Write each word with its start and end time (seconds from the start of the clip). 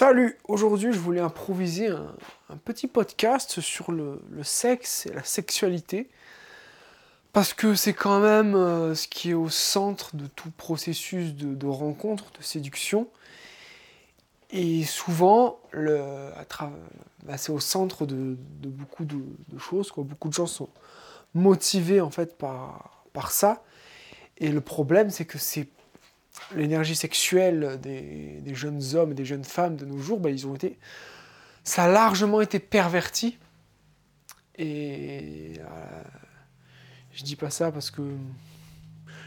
Salut, 0.00 0.38
aujourd'hui 0.46 0.92
je 0.92 0.98
voulais 1.00 1.20
improviser 1.20 1.88
un, 1.88 2.56
petit 2.64 2.86
podcast 2.86 3.60
sur 3.60 3.90
le, 3.90 4.20
sexe 4.44 5.06
et 5.06 5.12
la 5.12 5.24
sexualité, 5.24 6.08
parce 7.32 7.52
que 7.52 7.74
c'est 7.74 7.94
quand 7.94 8.20
même 8.20 8.54
euh, 8.54 8.94
ce 8.94 9.08
qui 9.08 9.30
est 9.30 9.34
au 9.34 9.48
centre 9.48 10.14
de 10.14 10.28
tout 10.28 10.52
processus 10.52 11.34
de, 11.34 11.66
rencontre, 11.66 12.30
de 12.38 12.44
séduction, 12.44 13.08
et 14.52 14.84
souvent 14.84 15.58
bah, 15.74 17.36
c'est 17.36 17.50
au 17.50 17.58
centre 17.58 18.06
de, 18.06 18.36
beaucoup 18.68 19.04
de, 19.04 19.18
choses, 19.58 19.92
beaucoup 19.96 20.28
de 20.28 20.34
gens 20.34 20.46
sont 20.46 20.68
motivés 21.34 22.00
en 22.00 22.10
fait 22.10 22.38
par, 22.38 23.04
par 23.12 23.32
ça, 23.32 23.64
et 24.36 24.52
le 24.52 24.60
problème 24.60 25.10
c'est 25.10 25.24
que 25.24 25.38
c'est 25.38 25.66
l'énergie 26.54 26.96
sexuelle 26.96 27.78
des, 27.82 28.54
jeunes 28.54 28.82
hommes 28.94 29.12
et 29.12 29.14
des 29.14 29.24
jeunes 29.24 29.44
femmes 29.44 29.76
de 29.76 29.84
nos 29.84 29.98
jours, 29.98 30.20
bah, 30.20 30.30
ils 30.30 30.46
ont 30.46 30.54
été, 30.54 30.78
ça 31.64 31.84
a 31.84 31.88
largement 31.88 32.40
été 32.40 32.58
perverti. 32.58 33.38
Et 34.56 35.54
euh, 35.58 36.02
je 37.12 37.22
dis 37.22 37.36
pas 37.36 37.50
ça 37.50 37.70
parce 37.70 37.90
que 37.90 38.02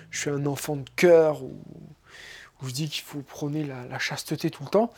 je 0.10 0.20
suis 0.20 0.30
un 0.30 0.46
enfant 0.46 0.76
de 0.76 0.90
cœur 0.96 1.44
ou, 1.44 1.56
je 2.64 2.72
dis 2.72 2.90
qu'il 2.90 3.04
faut 3.04 3.22
prôner 3.22 3.64
la, 3.64 3.98
chasteté 3.98 4.52
tout 4.52 4.64
le 4.64 4.70
temps. 4.70 4.92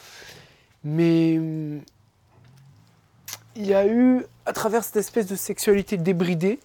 Mais 0.83 1.35
il 3.55 3.65
y 3.65 3.73
a 3.73 3.87
eu, 3.87 4.25
à 4.45 4.51
travers 4.51 4.83
cette 4.83 4.97
espèce 4.97 5.27
de 5.27 5.37
sexualité 5.37 5.95
débridée, 5.95 6.59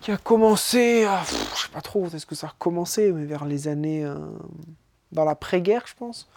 qui 0.00 0.12
a 0.12 0.16
commencé, 0.16 1.04
à, 1.04 1.22
je 1.54 1.62
sais 1.62 1.68
pas 1.72 1.80
trop 1.80 2.06
est-ce 2.06 2.26
que 2.26 2.34
ça 2.34 2.48
a 2.48 2.50
recommencé, 2.50 3.12
mais 3.12 3.24
vers 3.24 3.44
les 3.44 3.68
années, 3.68 4.04
euh, 4.04 4.14
dans 5.12 5.24
l'après-guerre, 5.24 5.84
je 5.86 5.94
pense. 5.94 6.28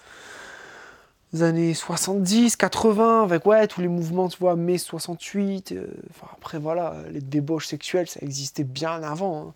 Les 1.34 1.44
années 1.44 1.74
70, 1.74 2.58
80, 2.58 3.24
avec 3.24 3.46
ouais, 3.46 3.66
tous 3.68 3.80
les 3.80 3.88
mouvements, 3.88 4.28
tu 4.28 4.38
vois, 4.40 4.56
mai 4.56 4.78
68. 4.78 5.72
Euh, 5.72 5.88
après, 6.34 6.60
voilà, 6.60 6.96
les 7.10 7.22
débauches 7.22 7.68
sexuelles, 7.68 8.08
ça 8.08 8.20
existait 8.22 8.66
bien 8.66 9.02
avant. 9.04 9.48
Hein. 9.48 9.54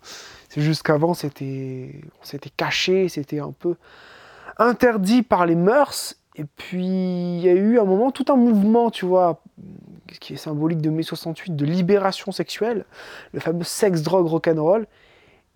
C'est 0.48 0.62
juste 0.62 0.82
qu'avant, 0.82 1.12
c'était, 1.12 2.00
c'était 2.22 2.50
caché, 2.50 3.08
c'était 3.08 3.40
un 3.40 3.52
peu 3.52 3.76
interdit 4.58 5.22
par 5.22 5.44
les 5.44 5.54
mœurs. 5.54 6.16
Et 6.36 6.44
puis, 6.44 6.84
il 6.84 7.40
y 7.40 7.48
a 7.48 7.52
eu 7.52 7.78
un 7.78 7.84
moment, 7.84 8.10
tout 8.10 8.26
un 8.28 8.36
mouvement, 8.36 8.90
tu 8.90 9.06
vois, 9.06 9.42
qui 10.20 10.34
est 10.34 10.36
symbolique 10.36 10.80
de 10.80 10.90
mai 10.90 11.02
68, 11.02 11.56
de 11.56 11.64
libération 11.64 12.30
sexuelle, 12.30 12.84
le 13.32 13.40
fameux 13.40 13.64
sexe, 13.64 14.02
drogue, 14.02 14.26
rock'n'roll. 14.26 14.86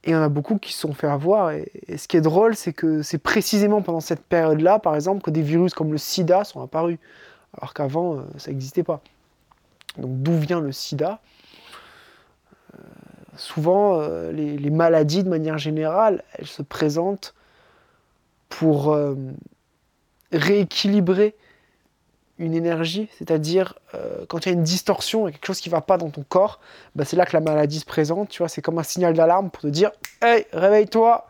Et 0.04 0.10
il 0.10 0.12
y 0.12 0.16
en 0.16 0.22
a 0.22 0.30
beaucoup 0.30 0.56
qui 0.56 0.72
se 0.72 0.80
sont 0.80 0.94
fait 0.94 1.06
avoir. 1.06 1.50
Et, 1.50 1.70
ce 1.96 2.08
qui 2.08 2.16
est 2.16 2.22
drôle, 2.22 2.56
c'est 2.56 2.72
que 2.72 3.02
c'est 3.02 3.18
précisément 3.18 3.82
pendant 3.82 4.00
cette 4.00 4.22
période-là, 4.22 4.78
par 4.78 4.94
exemple, 4.94 5.20
que 5.20 5.30
des 5.30 5.42
virus 5.42 5.74
comme 5.74 5.92
le 5.92 5.98
sida 5.98 6.44
sont 6.44 6.62
apparus. 6.62 6.98
Alors 7.58 7.74
qu'avant, 7.74 8.16
euh, 8.16 8.22
ça 8.38 8.50
n'existait 8.50 8.82
pas. 8.82 9.02
Donc 9.98 10.22
d'où 10.22 10.38
vient 10.38 10.60
le 10.60 10.72
sida? 10.72 11.20
Euh, 12.74 12.82
Souvent, 13.36 14.00
euh, 14.00 14.32
les, 14.32 14.70
maladies, 14.70 15.24
de 15.24 15.28
manière 15.28 15.58
générale, 15.58 16.24
elles 16.34 16.46
se 16.46 16.62
présentent 16.62 17.34
pour 18.48 18.96
rééquilibrer 20.32 21.34
une 22.40 22.54
énergie, 22.54 23.08
c'est-à-dire 23.18 23.74
euh, 23.94 24.24
quand 24.26 24.46
il 24.46 24.48
y 24.48 24.52
a 24.52 24.54
une 24.54 24.62
distorsion, 24.62 25.26
a 25.26 25.30
quelque 25.30 25.46
chose 25.46 25.60
qui 25.60 25.68
ne 25.68 25.72
va 25.72 25.82
pas 25.82 25.98
dans 25.98 26.08
ton 26.08 26.24
corps, 26.26 26.58
bah, 26.94 27.04
c'est 27.04 27.16
là 27.16 27.26
que 27.26 27.34
la 27.34 27.40
maladie 27.40 27.80
se 27.80 27.84
présente, 27.84 28.30
tu 28.30 28.38
vois, 28.38 28.48
c'est 28.48 28.62
comme 28.62 28.78
un 28.78 28.82
signal 28.82 29.14
d'alarme 29.14 29.50
pour 29.50 29.60
te 29.60 29.66
dire 29.66 29.92
Hey, 30.22 30.46
réveille-toi, 30.52 31.28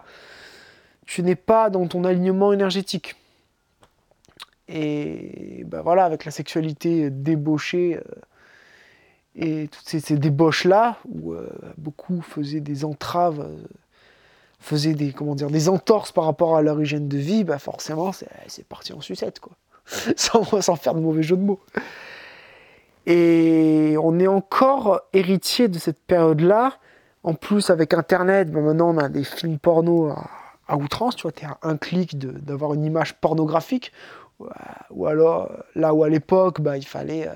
tu 1.07 1.23
n'es 1.23 1.35
pas 1.35 1.69
dans 1.69 1.87
ton 1.89 2.05
alignement 2.05 2.53
énergétique. 2.53 3.17
Et 4.69 5.65
bah, 5.67 5.83
voilà, 5.83 6.05
avec 6.05 6.25
la 6.25 6.31
sexualité 6.31 7.11
débauchée 7.11 7.97
euh, 7.97 8.03
et 9.35 9.69
toutes 9.69 9.89
ces, 9.89 10.17
débauches-là, 10.17 10.99
où 11.09 11.33
euh, 11.33 11.49
beaucoup 11.77 12.23
faisaient 12.23 12.61
des 12.61 12.85
entraves, 12.85 13.51
faisaient 14.61 14.95
des, 14.95 15.13
comment 15.13 15.35
des 15.35 15.69
entorses 15.69 16.13
par 16.13 16.25
rapport 16.25 16.57
à 16.57 16.63
leur 16.63 16.81
hygiène 16.81 17.09
de 17.09 17.17
vie, 17.19 17.45
bah 17.45 17.59
forcément, 17.59 18.13
c'est 18.13 18.69
parti 18.69 18.93
en 18.93 19.01
sucette, 19.01 19.41
quoi. 19.41 19.53
sans, 20.17 20.45
faire 20.77 20.95
de 20.95 21.01
mauvais 21.01 21.23
jeu 21.23 21.37
de 21.37 21.43
mots. 21.43 21.61
Et 23.07 23.97
on 24.03 24.19
est 24.19 24.27
encore 24.27 25.01
héritier 25.13 25.69
de 25.69 25.79
cette 25.79 25.99
période-là. 25.99 26.75
En 27.23 27.35
plus, 27.35 27.71
avec 27.71 27.93
Internet, 27.95 28.51
maintenant 28.51 28.95
on 28.95 28.99
a 28.99 29.09
des 29.09 29.25
films 29.25 29.59
porno 29.59 30.13
à, 30.69 30.77
outrance. 30.77 31.17
Tu 31.17 31.23
vois, 31.23 31.33
tu 31.33 31.45
à 31.45 31.59
un 31.63 31.77
clic 31.77 32.19
d'avoir 32.19 32.75
une 32.75 32.85
image 32.85 33.15
pornographique. 33.15 33.93
Ou 34.91 35.07
alors, 35.07 35.51
là 35.75 35.93
où 35.93 36.05
à 36.05 36.09
l'époque, 36.09 36.61
bah, 36.61 36.79
il 36.79 36.87
fallait 36.87 37.29
euh, 37.29 37.33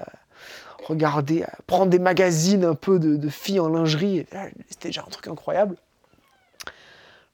regarder, 0.87 1.43
euh, 1.43 1.47
prendre 1.67 1.91
des 1.91 1.99
magazines 1.99 2.65
un 2.65 2.75
peu 2.75 2.99
de, 2.99 3.29
filles 3.29 3.61
en 3.61 3.69
lingerie. 3.69 4.27
C'était 4.69 4.89
déjà 4.89 5.03
un 5.03 5.11
truc 5.11 5.29
incroyable. 5.29 5.77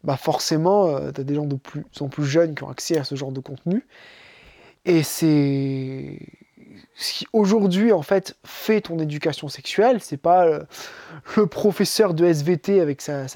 Bah 0.03 0.17
forcément, 0.17 0.89
euh, 0.89 1.13
tu 1.13 1.21
as 1.21 1.25
des 1.25 1.35
gens 1.35 1.47
de 1.47 1.57
plus 1.57 1.85
en 2.01 2.09
plus 2.09 2.25
jeunes 2.25 2.55
qui 2.55 2.63
ont 2.63 2.71
accès 2.71 2.99
à 2.99 3.05
ce 3.05 3.15
genre 3.15 3.33
de 3.33 3.41
contenu. 3.41 3.87
Et 4.85 5.03
c'est 5.03 6.19
ce 6.95 7.13
qui 7.13 7.27
aujourd'hui 7.33 7.93
en 7.93 8.03
fait 8.03 8.37
fait 8.45 8.83
ton 8.83 8.99
éducation 8.99 9.49
sexuelle, 9.49 10.01
c'est 10.01 10.17
pas 10.17 10.47
euh, 10.47 10.63
le 11.37 11.47
professeur 11.47 12.15
de 12.15 12.25
SVT 12.25 12.81
avec 12.81 13.03
sa, 13.03 13.27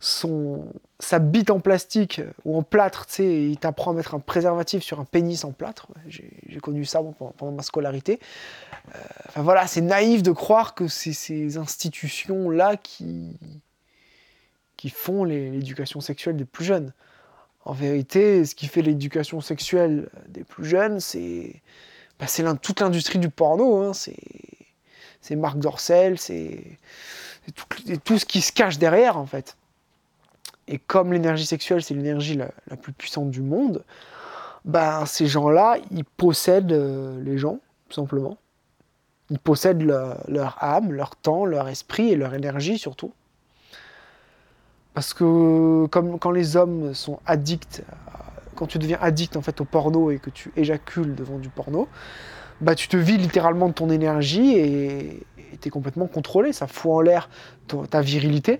son, 0.00 0.66
sa 0.98 1.18
bite 1.18 1.50
en 1.50 1.60
plastique 1.60 2.20
ou 2.44 2.56
en 2.56 2.62
plâtre, 2.62 3.06
tu 3.06 3.14
sais, 3.14 3.42
il 3.44 3.58
t'apprend 3.58 3.92
à 3.92 3.94
mettre 3.94 4.14
un 4.14 4.20
préservatif 4.20 4.82
sur 4.82 5.00
un 5.00 5.04
pénis 5.04 5.44
en 5.44 5.52
plâtre. 5.52 5.88
J'ai 6.06 6.60
connu 6.62 6.84
ça 6.84 7.00
pendant, 7.38 7.52
ma 7.52 7.62
scolarité. 7.62 8.18
Euh, 8.94 8.98
enfin 9.28 9.42
voilà, 9.42 9.66
c'est 9.66 9.80
naïf 9.80 10.22
de 10.22 10.32
croire 10.32 10.74
que 10.74 10.88
c'est 10.88 11.12
ces 11.12 11.58
institutions-là 11.58 12.76
qui, 12.76 13.36
qui 14.80 14.88
font 14.88 15.24
l'éducation 15.24 16.00
sexuelle 16.00 16.38
des 16.38 16.46
plus 16.46 16.64
jeunes. 16.64 16.94
En 17.66 17.74
vérité, 17.74 18.46
ce 18.46 18.54
qui 18.54 18.66
fait 18.66 18.80
l'éducation 18.80 19.42
sexuelle 19.42 20.08
des 20.28 20.42
plus 20.42 20.64
jeunes, 20.64 21.00
c'est 21.00 21.60
bah, 22.18 22.24
toute 22.62 22.80
l'industrie 22.80 23.18
du 23.18 23.28
porno. 23.28 23.82
Hein. 23.82 23.92
C'est 23.92 25.36
Marc 25.36 25.58
Dorcel, 25.58 26.18
c'est 26.18 26.64
tout, 28.04 28.18
ce 28.18 28.24
qui 28.24 28.40
se 28.40 28.52
cache 28.52 28.78
derrière, 28.78 29.18
en 29.18 29.26
fait. 29.26 29.58
Et 30.66 30.78
comme 30.78 31.12
l'énergie 31.12 31.44
sexuelle, 31.44 31.82
c'est 31.82 31.92
l'énergie 31.92 32.36
la, 32.36 32.76
plus 32.78 32.94
puissante 32.94 33.30
du 33.30 33.42
monde, 33.42 33.84
bah, 34.64 35.04
ces 35.04 35.26
gens-là, 35.26 35.76
ils 35.90 36.06
possèdent 36.06 36.72
euh, 36.72 37.22
les 37.22 37.36
gens, 37.36 37.58
tout 37.90 37.96
simplement. 37.96 38.38
Ils 39.28 39.40
possèdent 39.40 39.82
leur 39.82 40.64
âme, 40.64 40.90
leur 40.90 41.16
temps, 41.16 41.44
leur 41.44 41.68
esprit 41.68 42.12
et 42.12 42.16
leur 42.16 42.32
énergie 42.32 42.78
surtout. 42.78 43.12
Parce 44.94 45.14
que 45.14 45.86
comme 45.86 46.18
quand 46.18 46.30
les 46.30 46.56
hommes 46.56 46.94
sont 46.94 47.20
addicts, 47.26 47.82
quand 48.56 48.66
tu 48.66 48.78
deviens 48.78 48.98
addict 49.00 49.36
en 49.36 49.42
fait 49.42 49.60
au 49.60 49.64
porno 49.64 50.10
et 50.10 50.18
que 50.18 50.30
tu 50.30 50.52
éjacules 50.56 51.14
devant 51.14 51.38
du 51.38 51.48
porno, 51.48 51.88
bah 52.60 52.74
tu 52.74 52.88
te 52.88 52.96
vis 52.96 53.16
littéralement 53.16 53.68
de 53.68 53.72
ton 53.72 53.88
énergie 53.88 54.58
et 54.58 55.26
tu 55.60 55.68
es 55.68 55.70
complètement 55.70 56.06
contrôlé. 56.06 56.52
Ça 56.52 56.66
fout 56.66 56.90
en 56.90 57.00
l'air 57.00 57.30
ta 57.88 58.00
virilité 58.00 58.58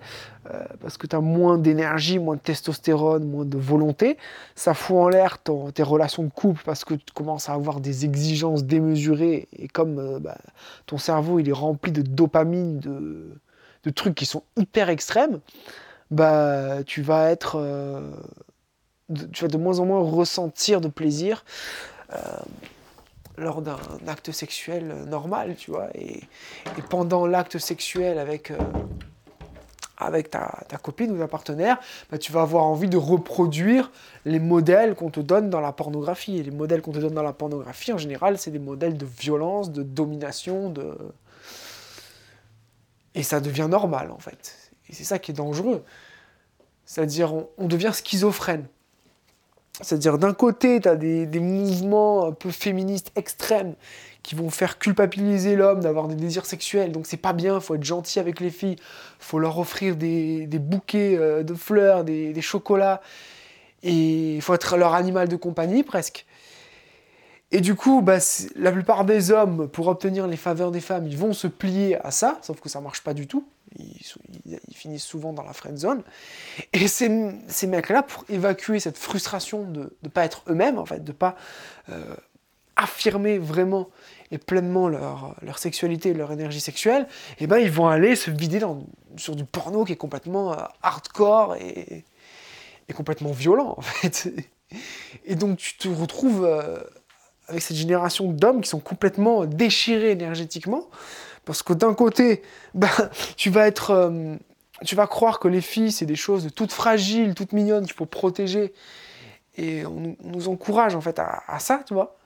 euh, 0.50 0.64
parce 0.80 0.96
que 0.96 1.08
tu 1.08 1.16
as 1.16 1.20
moins 1.20 1.58
d'énergie, 1.58 2.20
moins 2.20 2.36
de 2.36 2.40
testostérone, 2.40 3.28
moins 3.28 3.44
de 3.44 3.58
volonté. 3.58 4.16
Ça 4.54 4.72
fout 4.72 4.96
en 4.96 5.08
l'air 5.08 5.38
tes 5.38 5.82
relations 5.82 6.22
de 6.22 6.30
couple 6.30 6.62
parce 6.64 6.84
que 6.84 6.94
tu 6.94 7.12
commences 7.12 7.48
à 7.48 7.54
avoir 7.54 7.80
des 7.80 8.04
exigences 8.04 8.64
démesurées 8.64 9.48
et 9.52 9.66
comme 9.66 9.98
euh, 9.98 10.18
bah, 10.20 10.38
ton 10.86 10.96
cerveau 10.96 11.40
il 11.40 11.48
est 11.48 11.52
rempli 11.52 11.90
de 11.90 12.02
dopamine, 12.02 12.78
de 12.78 13.90
trucs 13.90 14.14
qui 14.14 14.26
sont 14.26 14.44
hyper 14.56 14.90
extrêmes 14.90 15.40
bah, 16.10 16.82
tu 16.84 17.02
vas 17.02 17.30
être. 17.30 17.56
Euh, 17.56 18.10
tu 19.32 19.44
vas 19.44 19.48
de 19.48 19.56
moins 19.56 19.80
en 19.80 19.86
moins 19.86 20.00
ressentir 20.00 20.80
de 20.80 20.88
plaisir 20.88 21.44
euh, 22.12 22.18
lors 23.38 23.62
d'un 23.62 23.78
acte 24.06 24.30
sexuel 24.30 24.94
normal, 25.08 25.56
tu 25.56 25.70
vois. 25.70 25.88
Et, 25.94 26.20
pendant 26.88 27.26
l'acte 27.26 27.58
sexuel 27.58 28.18
avec, 28.18 28.50
euh, 28.50 28.58
avec 29.96 30.30
ta, 30.30 30.64
copine 30.82 31.12
ou 31.12 31.18
ta 31.18 31.28
partenaire, 31.28 31.78
bah, 32.10 32.18
tu 32.18 32.32
vas 32.32 32.42
avoir 32.42 32.64
envie 32.64 32.88
de 32.88 32.96
reproduire 32.96 33.90
les 34.24 34.40
modèles 34.40 34.94
qu'on 34.94 35.10
te 35.10 35.20
donne 35.20 35.50
dans 35.50 35.60
la 35.60 35.72
pornographie. 35.72 36.38
Et 36.38 36.42
les 36.42 36.50
modèles 36.50 36.82
qu'on 36.82 36.92
te 36.92 36.98
donne 36.98 37.14
dans 37.14 37.22
la 37.22 37.32
pornographie, 37.32 37.92
en 37.92 37.98
général, 37.98 38.38
c'est 38.38 38.50
des 38.50 38.58
modèles 38.58 38.96
de 38.96 39.06
violence, 39.06 39.72
de 39.72 39.82
domination, 39.82 40.70
de. 40.70 40.96
Et 43.14 43.24
ça 43.24 43.40
devient 43.40 43.66
normal, 43.68 44.12
en 44.12 44.18
fait. 44.18 44.59
Et 44.90 44.94
c'est 44.94 45.04
ça 45.04 45.18
qui 45.18 45.30
est 45.30 45.34
dangereux. 45.34 45.84
C'est-à-dire, 46.84 47.32
on, 47.56 47.66
devient 47.68 47.92
schizophrène. 47.94 48.66
C'est-à-dire, 49.80 50.18
d'un 50.18 50.34
côté, 50.34 50.80
tu 50.80 50.88
as 50.88 50.96
des, 50.96 51.26
mouvements 51.38 52.26
un 52.26 52.32
peu 52.32 52.50
féministes 52.50 53.12
extrêmes 53.14 53.74
qui 54.24 54.34
vont 54.34 54.50
faire 54.50 54.78
culpabiliser 54.78 55.54
l'homme 55.54 55.80
d'avoir 55.80 56.08
des 56.08 56.16
désirs 56.16 56.44
sexuels. 56.44 56.90
Donc, 56.90 57.06
c'est 57.06 57.16
pas 57.16 57.32
bien, 57.32 57.60
faut 57.60 57.76
être 57.76 57.84
gentil 57.84 58.18
avec 58.18 58.40
les 58.40 58.50
filles, 58.50 58.76
il 58.78 59.24
faut 59.24 59.38
leur 59.38 59.58
offrir 59.58 59.94
des, 59.94 60.46
bouquets 60.46 61.16
euh, 61.16 61.44
de 61.44 61.54
fleurs, 61.54 62.02
des, 62.02 62.42
chocolats, 62.42 63.00
et 63.84 64.34
il 64.34 64.42
faut 64.42 64.52
être 64.52 64.76
leur 64.76 64.94
animal 64.94 65.28
de 65.28 65.36
compagnie 65.36 65.84
presque. 65.84 66.26
Et 67.52 67.60
du 67.60 67.74
coup, 67.74 68.00
bah, 68.00 68.18
la 68.54 68.70
plupart 68.70 69.04
des 69.04 69.32
hommes, 69.32 69.68
pour 69.68 69.88
obtenir 69.88 70.26
les 70.28 70.36
faveurs 70.36 70.70
des 70.70 70.80
femmes, 70.80 71.06
ils 71.06 71.16
vont 71.16 71.32
se 71.32 71.48
plier 71.48 71.96
à 72.04 72.12
ça, 72.12 72.38
sauf 72.42 72.60
que 72.60 72.68
ça 72.68 72.80
marche 72.80 73.02
pas 73.02 73.12
du 73.12 73.26
tout. 73.26 73.44
Ils, 73.76 74.00
finissent 74.74 75.04
souvent 75.04 75.32
dans 75.32 75.42
la 75.42 75.52
friend 75.52 75.76
zone. 75.76 76.02
Et 76.72 76.88
ces, 76.88 77.08
mecs-là, 77.66 78.02
pour 78.02 78.24
évacuer 78.28 78.80
cette 78.80 78.96
frustration 78.96 79.64
de 79.64 79.96
ne 80.02 80.08
pas 80.08 80.24
être 80.24 80.42
eux-mêmes, 80.48 80.78
en 80.78 80.86
fait, 80.86 81.04
de 81.04 81.12
pas 81.12 81.36
euh, 81.90 82.14
affirmer 82.76 83.38
vraiment 83.38 83.90
et 84.30 84.38
pleinement 84.38 84.88
leur, 84.88 85.36
leur 85.42 85.58
sexualité, 85.58 86.14
leur 86.14 86.32
énergie 86.32 86.60
sexuelle, 86.60 87.08
et 87.32 87.44
eh 87.44 87.46
ben 87.48 87.58
ils 87.58 87.70
vont 87.70 87.88
aller 87.88 88.14
se 88.14 88.30
vider 88.30 88.60
sur 89.16 89.34
du 89.34 89.44
porno 89.44 89.84
qui 89.84 89.92
est 89.92 89.96
complètement 89.96 90.52
euh, 90.52 90.56
hardcore 90.82 91.56
et, 91.56 92.04
complètement 92.94 93.32
violent. 93.32 93.78
Et 95.24 95.34
donc 95.34 95.58
tu 95.58 95.76
te 95.76 95.88
retrouves... 95.88 96.44
Euh, 96.44 96.78
avec 97.50 97.62
cette 97.62 97.76
génération 97.76 98.30
d'hommes 98.30 98.60
qui 98.60 98.68
sont 98.68 98.80
complètement 98.80 99.44
déchirés 99.44 100.12
énergétiquement. 100.12 100.88
Parce 101.44 101.62
que 101.62 101.72
d'un 101.72 101.94
côté, 101.94 102.42
bah, 102.74 102.88
tu 103.36 103.50
vas 103.50 103.66
être. 103.66 103.90
Euh, 103.90 104.36
tu 104.84 104.94
vas 104.94 105.06
croire 105.06 105.40
que 105.40 105.48
les 105.48 105.60
filles, 105.60 105.92
c'est 105.92 106.06
des 106.06 106.16
choses 106.16 106.48
toutes 106.56 106.72
fragiles, 106.72 107.34
toutes 107.34 107.52
mignonnes 107.52 107.84
qu'il 107.84 107.92
faut 107.92 108.06
protéger. 108.06 108.72
Et 109.58 109.84
on, 109.84 110.16
nous 110.24 110.48
encourage 110.48 110.94
en 110.94 111.02
fait 111.02 111.18
à, 111.18 111.58
ça, 111.58 111.82
tu 111.86 111.92
vois. 111.92 112.16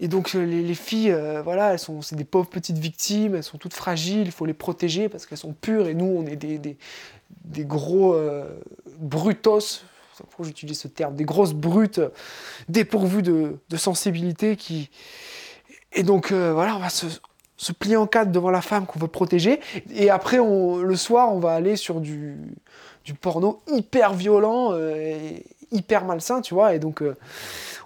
Et 0.00 0.08
donc 0.08 0.32
les, 0.32 0.74
filles, 0.74 1.12
euh, 1.12 1.42
voilà, 1.42 1.72
elles 1.72 1.78
sont, 1.78 2.02
c'est 2.02 2.16
des 2.16 2.24
pauvres 2.24 2.48
petites 2.48 2.78
victimes, 2.78 3.36
elles 3.36 3.44
sont 3.44 3.58
toutes 3.58 3.74
fragiles, 3.74 4.22
il 4.24 4.32
faut 4.32 4.46
les 4.46 4.54
protéger 4.54 5.08
parce 5.08 5.26
qu'elles 5.26 5.38
sont 5.38 5.52
pures. 5.52 5.86
Et 5.86 5.94
nous, 5.94 6.06
on 6.06 6.26
est 6.26 6.34
des 6.34 7.64
gros 7.64 8.14
euh, 8.14 8.58
brutos, 8.98 9.84
j'utilise 10.40 10.78
ce 10.78 10.88
terme, 10.88 11.14
des 11.14 11.24
grosses 11.24 11.54
brutes 11.54 12.00
dépourvues 12.68 13.22
de, 13.22 13.58
sensibilité 13.76 14.56
qui... 14.56 14.90
Et 15.92 16.02
donc 16.02 16.30
euh, 16.30 16.52
voilà, 16.52 16.76
on 16.76 16.78
va 16.78 16.88
se, 16.88 17.06
plier 17.72 17.96
en 17.96 18.06
quatre 18.06 18.30
devant 18.30 18.50
la 18.50 18.62
femme 18.62 18.86
qu'on 18.86 18.98
veut 18.98 19.08
protéger. 19.08 19.60
Et 19.94 20.08
après, 20.08 20.38
le 20.38 20.96
soir, 20.96 21.34
on 21.34 21.40
va 21.40 21.52
aller 21.52 21.76
sur 21.76 22.00
du, 22.00 22.36
porno 23.20 23.60
hyper 23.66 24.14
violent, 24.14 24.70
euh, 24.72 25.18
hyper 25.72 26.04
malsain, 26.04 26.40
tu 26.42 26.54
vois. 26.54 26.74
Et 26.74 26.78
donc, 26.78 27.02
euh, 27.02 27.16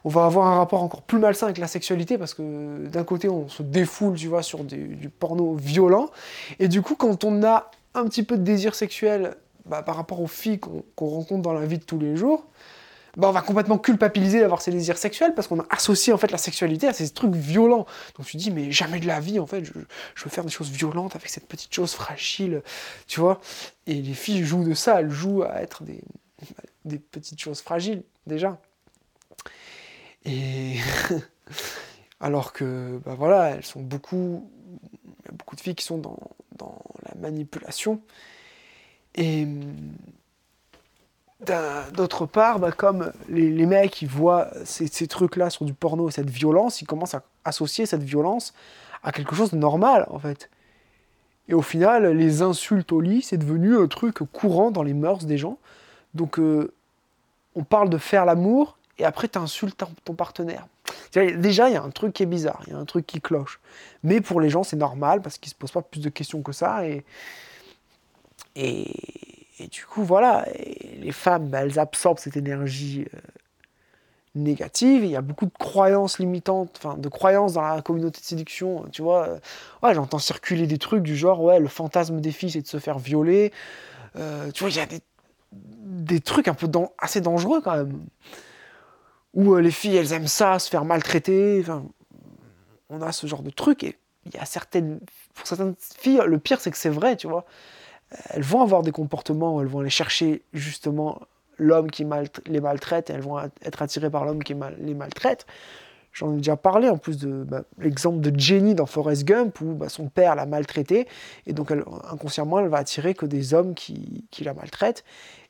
on 0.04 0.10
va 0.10 0.26
avoir 0.26 0.46
un 0.48 0.56
rapport 0.56 0.82
encore 0.82 1.02
plus 1.02 1.19
malsain 1.19 1.46
avec 1.46 1.58
la 1.58 1.66
sexualité 1.66 2.19
parce 2.19 2.34
que 2.34 2.87
d'un 2.88 3.04
côté, 3.04 3.28
on 3.30 3.48
se 3.48 3.62
défoule, 3.62 4.16
tu 4.16 4.28
vois, 4.28 4.42
sur 4.42 4.64
du 4.64 5.08
porno 5.08 5.54
violent. 5.54 6.10
Et 6.58 6.69
du 6.69 6.82
coup, 6.82 6.94
quand 6.94 7.25
on 7.25 7.42
a 7.42 7.70
un 7.94 8.04
petit 8.04 8.22
peu 8.22 8.37
de 8.37 8.42
désir 8.42 8.75
sexuel 8.75 9.37
bah, 9.66 9.82
par 9.82 9.96
rapport 9.96 10.20
aux 10.20 10.26
filles 10.26 10.61
qu'on 10.61 11.08
rencontre 11.08 11.43
dans 11.43 11.52
la 11.52 11.66
vie 11.66 11.78
de 11.78 11.84
tous 11.84 11.99
les 11.99 12.16
jours, 12.16 12.46
bah, 13.16 13.28
on 13.28 13.32
va 13.32 13.43
complètement 13.43 13.78
culpabiliser 13.78 14.40
d'avoir 14.40 14.61
ces 14.61 14.70
désirs 14.72 14.99
sexuels 14.99 15.34
parce 15.34 15.46
qu'on 15.46 15.61
a 15.61 15.66
associé 15.70 16.12
en 16.12 16.19
fait 16.19 16.31
la 16.31 16.38
sexualité 16.38 16.88
à 16.88 16.93
ces 16.93 17.08
trucs 17.11 17.34
violents. 17.34 17.87
Donc 18.16 18.26
tu 18.26 18.37
dis 18.37 18.50
mais 18.50 18.72
jamais 18.72 19.00
de 19.00 19.06
la 19.06 19.20
vie 19.20 19.38
en 19.38 19.46
fait, 19.46 19.64
je, 19.64 19.72
veux 19.72 20.31
faire 20.31 20.44
des 20.44 20.50
choses 20.50 20.70
violentes 20.70 21.14
avec 21.14 21.28
cette 21.28 21.46
petite 21.46 21.72
chose 21.72 21.93
fragile, 21.93 22.62
tu 23.06 23.20
vois. 23.20 23.40
Et 23.87 23.94
les 23.94 24.14
filles 24.14 24.44
jouent 24.44 24.64
de 24.64 24.75
ça, 24.75 25.00
elles 25.00 25.11
jouent 25.11 25.44
à 25.44 25.62
être 25.62 25.84
des, 25.84 26.02
des 26.84 26.99
petites 26.99 27.40
choses 27.40 27.61
fragiles 27.61 28.02
déjà. 28.26 28.61
Et 30.25 30.76
alors 32.20 32.52
que 32.52 33.00
bah 33.05 33.14
voilà, 33.16 33.50
elles 33.50 33.64
sont 33.64 33.81
beaucoup, 33.81 34.50
beaucoup 35.32 35.55
de 35.55 35.61
filles 35.61 35.75
qui 35.75 35.84
sont 35.84 35.99
dans, 35.99 36.19
dans 36.56 36.78
la 37.06 37.14
manipulation 37.20 38.00
et 39.14 39.46
d'autre 41.93 42.26
part, 42.26 42.58
bah, 42.58 42.72
comme 42.72 43.12
les, 43.28 43.66
mecs 43.66 44.02
ils 44.02 44.08
voient 44.08 44.49
ces, 44.64 45.06
trucs-là 45.06 45.50
sur 45.50 45.64
du 45.64 45.75
porno, 45.75 46.11
cette 46.11 46.31
violence, 46.31 46.81
ils 46.81 46.87
commencent 46.87 47.14
à 47.14 47.22
associer 47.44 47.87
cette 47.87 48.02
violence 48.02 48.55
à 49.02 49.12
quelque 49.12 49.34
chose 49.34 49.50
de 49.50 49.56
normal 49.56 50.06
en 50.11 50.19
fait. 50.19 50.50
Et 51.49 51.55
au 51.55 51.62
final, 51.62 52.06
les 52.16 52.40
insultes 52.40 52.90
au 52.93 53.00
lit, 53.00 53.20
c'est 53.20 53.37
devenu 53.37 53.76
un 53.76 53.87
truc 53.87 54.19
courant 54.32 54.70
dans 54.70 54.82
les 54.82 54.94
mœurs 54.94 55.26
des 55.26 55.37
gens. 55.37 55.58
Donc 56.14 56.38
euh, 56.38 56.72
on 57.55 57.64
parle 57.64 57.90
de 57.90 57.99
faire 57.99 58.25
l'amour 58.25 58.78
et 58.99 59.05
après 59.05 59.28
tu 59.28 59.38
insultes 59.38 59.82
ton 60.05 60.14
partenaire. 60.14 60.66
Déjà, 61.12 61.69
il 61.69 61.75
y 61.75 61.76
a 61.76 61.82
un 61.82 61.90
truc 61.90 62.12
qui 62.12 62.22
est 62.25 62.26
bizarre, 62.26 62.62
il 62.66 62.72
y 62.72 62.76
a 62.76 62.78
un 62.78 62.84
truc 62.84 63.06
qui 63.06 63.20
cloche. 63.20 63.61
Mais 64.02 64.20
pour 64.20 64.40
les 64.40 64.50
gens, 64.50 64.64
c'est 64.64 64.76
normal 64.76 65.22
parce 65.22 65.38
qu'ils 65.38 65.50
se 65.50 65.55
posent 65.55 65.72
pas 65.72 65.82
plus 65.82 66.00
de 66.00 66.08
questions 66.08 66.43
que 66.43 66.52
ça 66.52 66.87
et 66.87 67.05
et, 68.56 69.68
du 69.70 69.84
coup, 69.84 70.04
voilà, 70.04 70.46
les 70.98 71.12
femmes, 71.12 71.48
bah, 71.48 71.62
elles 71.62 71.78
absorbent 71.78 72.18
cette 72.18 72.36
énergie 72.36 73.06
euh, 73.14 73.18
négative. 74.34 75.04
Il 75.04 75.10
y 75.10 75.16
a 75.16 75.22
beaucoup 75.22 75.46
de 75.46 75.52
croyances 75.58 76.18
limitantes, 76.18 76.74
enfin, 76.76 76.96
de 76.96 77.08
croyances 77.08 77.54
dans 77.54 77.62
la 77.62 77.82
communauté 77.82 78.20
de 78.20 78.26
séduction. 78.26 78.84
Tu 78.92 79.02
vois, 79.02 79.28
euh, 79.28 79.38
ouais, 79.82 79.94
j'entends 79.94 80.18
circuler 80.18 80.66
des 80.66 80.78
trucs 80.78 81.02
du 81.02 81.16
genre, 81.16 81.40
ouais, 81.42 81.58
le 81.58 81.68
fantasme 81.68 82.20
des 82.20 82.32
filles, 82.32 82.50
c'est 82.50 82.62
de 82.62 82.66
se 82.66 82.78
faire 82.78 82.98
violer. 82.98 83.52
Euh, 84.16 84.50
tu 84.52 84.64
vois, 84.64 84.70
il 84.70 84.76
y 84.76 84.80
a 84.80 84.86
des, 84.86 85.00
des 85.52 86.20
trucs 86.20 86.48
un 86.48 86.54
peu 86.54 86.68
assez 86.98 87.20
dangereux 87.20 87.60
quand 87.60 87.76
même. 87.76 88.04
Où 89.34 89.56
les 89.56 89.72
filles, 89.72 89.96
elles 89.96 90.12
aiment 90.12 90.28
ça, 90.28 90.60
se 90.60 90.70
faire 90.70 90.84
maltraiter. 90.84 91.58
Enfin, 91.60 91.84
on 92.88 93.02
a 93.02 93.10
ce 93.10 93.26
genre 93.26 93.42
de 93.42 93.50
trucs. 93.50 93.82
Et 93.82 93.96
il 94.26 94.34
y 94.34 94.38
a 94.38 94.44
certaines, 94.44 95.00
pour 95.34 95.46
certaines 95.46 95.74
filles, 95.98 96.20
le 96.24 96.38
pire, 96.38 96.60
c'est 96.60 96.70
que 96.70 96.76
c'est 96.76 96.88
vrai, 96.88 97.16
tu 97.16 97.26
vois 97.26 97.44
elles 98.30 98.42
vont 98.42 98.60
avoir 98.60 98.82
des 98.82 98.92
comportements 98.92 99.56
où 99.56 99.60
elles 99.60 99.66
vont 99.66 99.80
aller 99.80 99.90
chercher 99.90 100.42
justement 100.52 101.20
l'homme 101.58 101.90
qui 101.90 102.06
les 102.46 102.60
maltraite 102.60 103.10
et 103.10 103.12
elles 103.12 103.20
vont 103.20 103.38
être 103.62 103.82
attirées 103.82 104.10
par 104.10 104.24
l'homme 104.24 104.42
qui 104.42 104.54
les 104.78 104.94
maltraite. 104.94 105.46
J'en 106.14 106.32
ai 106.32 106.37
déjà 106.37 106.56
parlé 106.56 106.88
en 106.88 106.96
plus 106.96 107.19
de 107.19 107.43
bah, 107.43 107.64
l'exemple 107.78 108.20
de 108.20 108.38
Jenny 108.38 108.76
dans 108.76 108.87
Forrest 108.87 109.25
Gump 109.25 109.61
où 109.61 109.75
bah, 109.75 109.88
son 109.88 110.08
père 110.08 110.37
l'a 110.37 110.46
maltraitée 110.46 111.08
et 111.46 111.52
donc 111.52 111.72
inconsciemment 112.11 112.61
elle 112.61 112.69
va 112.69 112.78
attirer 112.78 113.14
que 113.14 113.26
des 113.26 113.52
hommes 113.52 113.75
qui, 113.75 114.25
qui 114.31 114.44
la 114.44 114.55
maltraitent. 114.55 115.05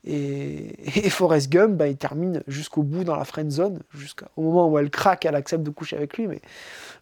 Et, 0.07 1.07
et 1.07 1.11
Forrest 1.11 1.51
Gump, 1.51 1.77
bah, 1.77 1.87
il 1.87 1.97
termine 1.99 2.43
jusqu'au 2.47 2.83
bout 2.83 3.05
dans 3.05 3.17
la 3.17 3.25
friend 3.25 3.51
zone, 3.51 3.81
jusqu'au 3.95 4.41
moment 4.41 4.69
où 4.69 4.79
elle 4.79 4.91
craque, 4.91 5.27
elle 5.27 5.35
accepte 5.35 5.63
de 5.63 5.71
coucher 5.71 5.97
avec 5.97 6.17
lui. 6.17 6.27
Mais 6.27 6.41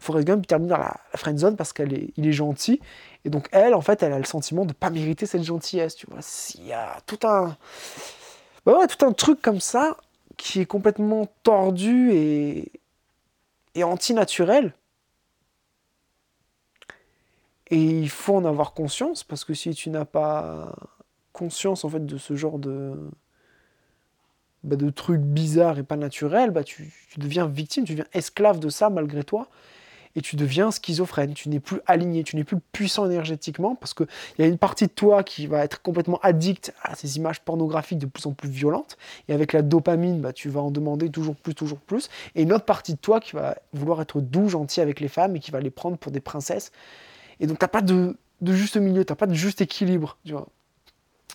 Forrest 0.01 0.27
Gump 0.27 0.47
termine 0.47 0.69
dans 0.69 0.79
la, 0.79 1.01
friend 1.15 1.39
zone 1.39 1.57
parce 1.57 1.73
qu'il 1.73 1.95
est, 1.95 2.19
est 2.19 2.33
gentil 2.33 2.81
et 3.25 3.31
donc 3.31 3.49
elle, 3.53 3.75
en 3.75 3.81
fait, 3.81 4.03
elle 4.03 4.13
a 4.13 4.19
le 4.19 4.25
sentiment 4.25 4.63
de 4.63 4.71
ne 4.71 4.73
pas 4.75 4.91
mériter 4.91 5.27
cette 5.27 5.45
gentillesse, 5.45 5.95
tu 5.95 6.07
vois. 6.11 6.21
Il 6.57 6.67
y 6.67 6.73
a 6.73 6.99
tout 7.07 7.21
un... 7.25 7.57
Bah 8.65 8.75
tout 8.87 9.05
un 9.05 9.13
truc 9.13 9.43
comme 9.43 9.61
ça 9.61 9.97
qui 10.37 10.61
est 10.61 10.67
complètement 10.67 11.27
tordu 11.43 12.13
et, 12.13 12.71
et 13.75 13.85
antinaturel. 13.85 14.75
Et 17.71 17.83
il 17.83 18.11
faut 18.11 18.37
en 18.37 18.45
avoir 18.45 18.75
conscience, 18.75 19.25
parce 19.25 19.45
que 19.45 19.55
si 19.55 19.75
tu 19.75 19.89
n'as 19.91 20.05
pas 20.05 20.75
conscience 21.33 21.85
en 21.85 21.89
fait 21.89 22.05
de 22.05 22.19
ce 22.19 22.37
genre 22.37 22.59
de, 22.59 23.11
bah, 24.63 24.77
de 24.77 24.91
trucs 24.91 25.23
bizarres 25.23 25.79
et 25.79 25.83
pas 25.83 25.97
naturels, 25.97 26.51
bah, 26.51 26.65
tu, 26.65 26.93
tu, 27.09 27.19
deviens 27.19 27.47
victime, 27.47 27.85
tu 27.85 27.93
deviens 27.93 28.07
esclave 28.13 28.61
de 28.61 28.69
ça 28.69 28.91
malgré 28.91 29.25
toi 29.25 29.49
et 30.15 30.21
tu 30.21 30.37
deviens 30.37 30.71
schizophrène, 30.71 31.35
tu 31.35 31.49
n'es 31.49 31.61
plus 31.61 31.81
aligné, 31.87 32.23
tu 32.25 32.37
n'es 32.37 32.45
plus 32.45 32.59
puissant 32.73 33.07
énergétiquement 33.07 33.75
parce 33.75 33.95
qu'il 33.95 34.07
y 34.39 34.43
a 34.43 34.47
une 34.47 34.59
partie 34.59 34.87
de 34.87 34.93
toi 34.93 35.23
qui 35.23 35.47
va 35.47 35.65
être 35.65 35.81
complètement 35.83 36.19
addict 36.23 36.75
à 36.83 36.95
ces 36.95 37.17
images 37.17 37.41
pornographiques 37.41 37.99
de 37.99 38.07
plus 38.07 38.27
en 38.27 38.33
plus 38.33 38.49
violentes. 38.49 38.99
Et 39.29 39.33
avec 39.33 39.53
la 39.53 39.63
dopamine, 39.63 40.21
bah, 40.21 40.33
tu 40.33 40.49
vas 40.49 40.61
en 40.61 40.71
demander 40.71 41.11
toujours 41.11 41.37
plus, 41.37 41.55
toujours 41.55 41.79
plus. 41.79 42.11
Et 42.35 42.43
une 42.43 42.53
autre 42.53 42.65
partie 42.65 42.93
de 42.93 42.99
toi 42.99 43.21
qui 43.21 43.33
va 43.33 43.57
vouloir 43.73 44.01
être 44.03 44.21
doux, 44.21 44.49
gentil 44.49 44.81
avec 44.81 45.01
les 45.01 45.09
femmes 45.09 45.37
et 45.37 45.41
qui 45.41 45.51
va 45.51 45.61
les 45.61 45.71
prendre 45.71 45.97
pour 45.97 46.13
des 46.13 46.21
princesses. 46.21 46.73
Et 47.41 47.47
donc 47.47 47.59
tu 47.59 47.65
n'as 47.65 47.69
pas 47.69 47.83
de, 47.83 48.17
juste 48.45 48.77
milieu, 48.77 49.05
tu 49.05 49.13
n'as 49.13 49.17
pas 49.17 49.27
de 49.27 49.35
juste 49.35 49.61
équilibre, 49.61 50.19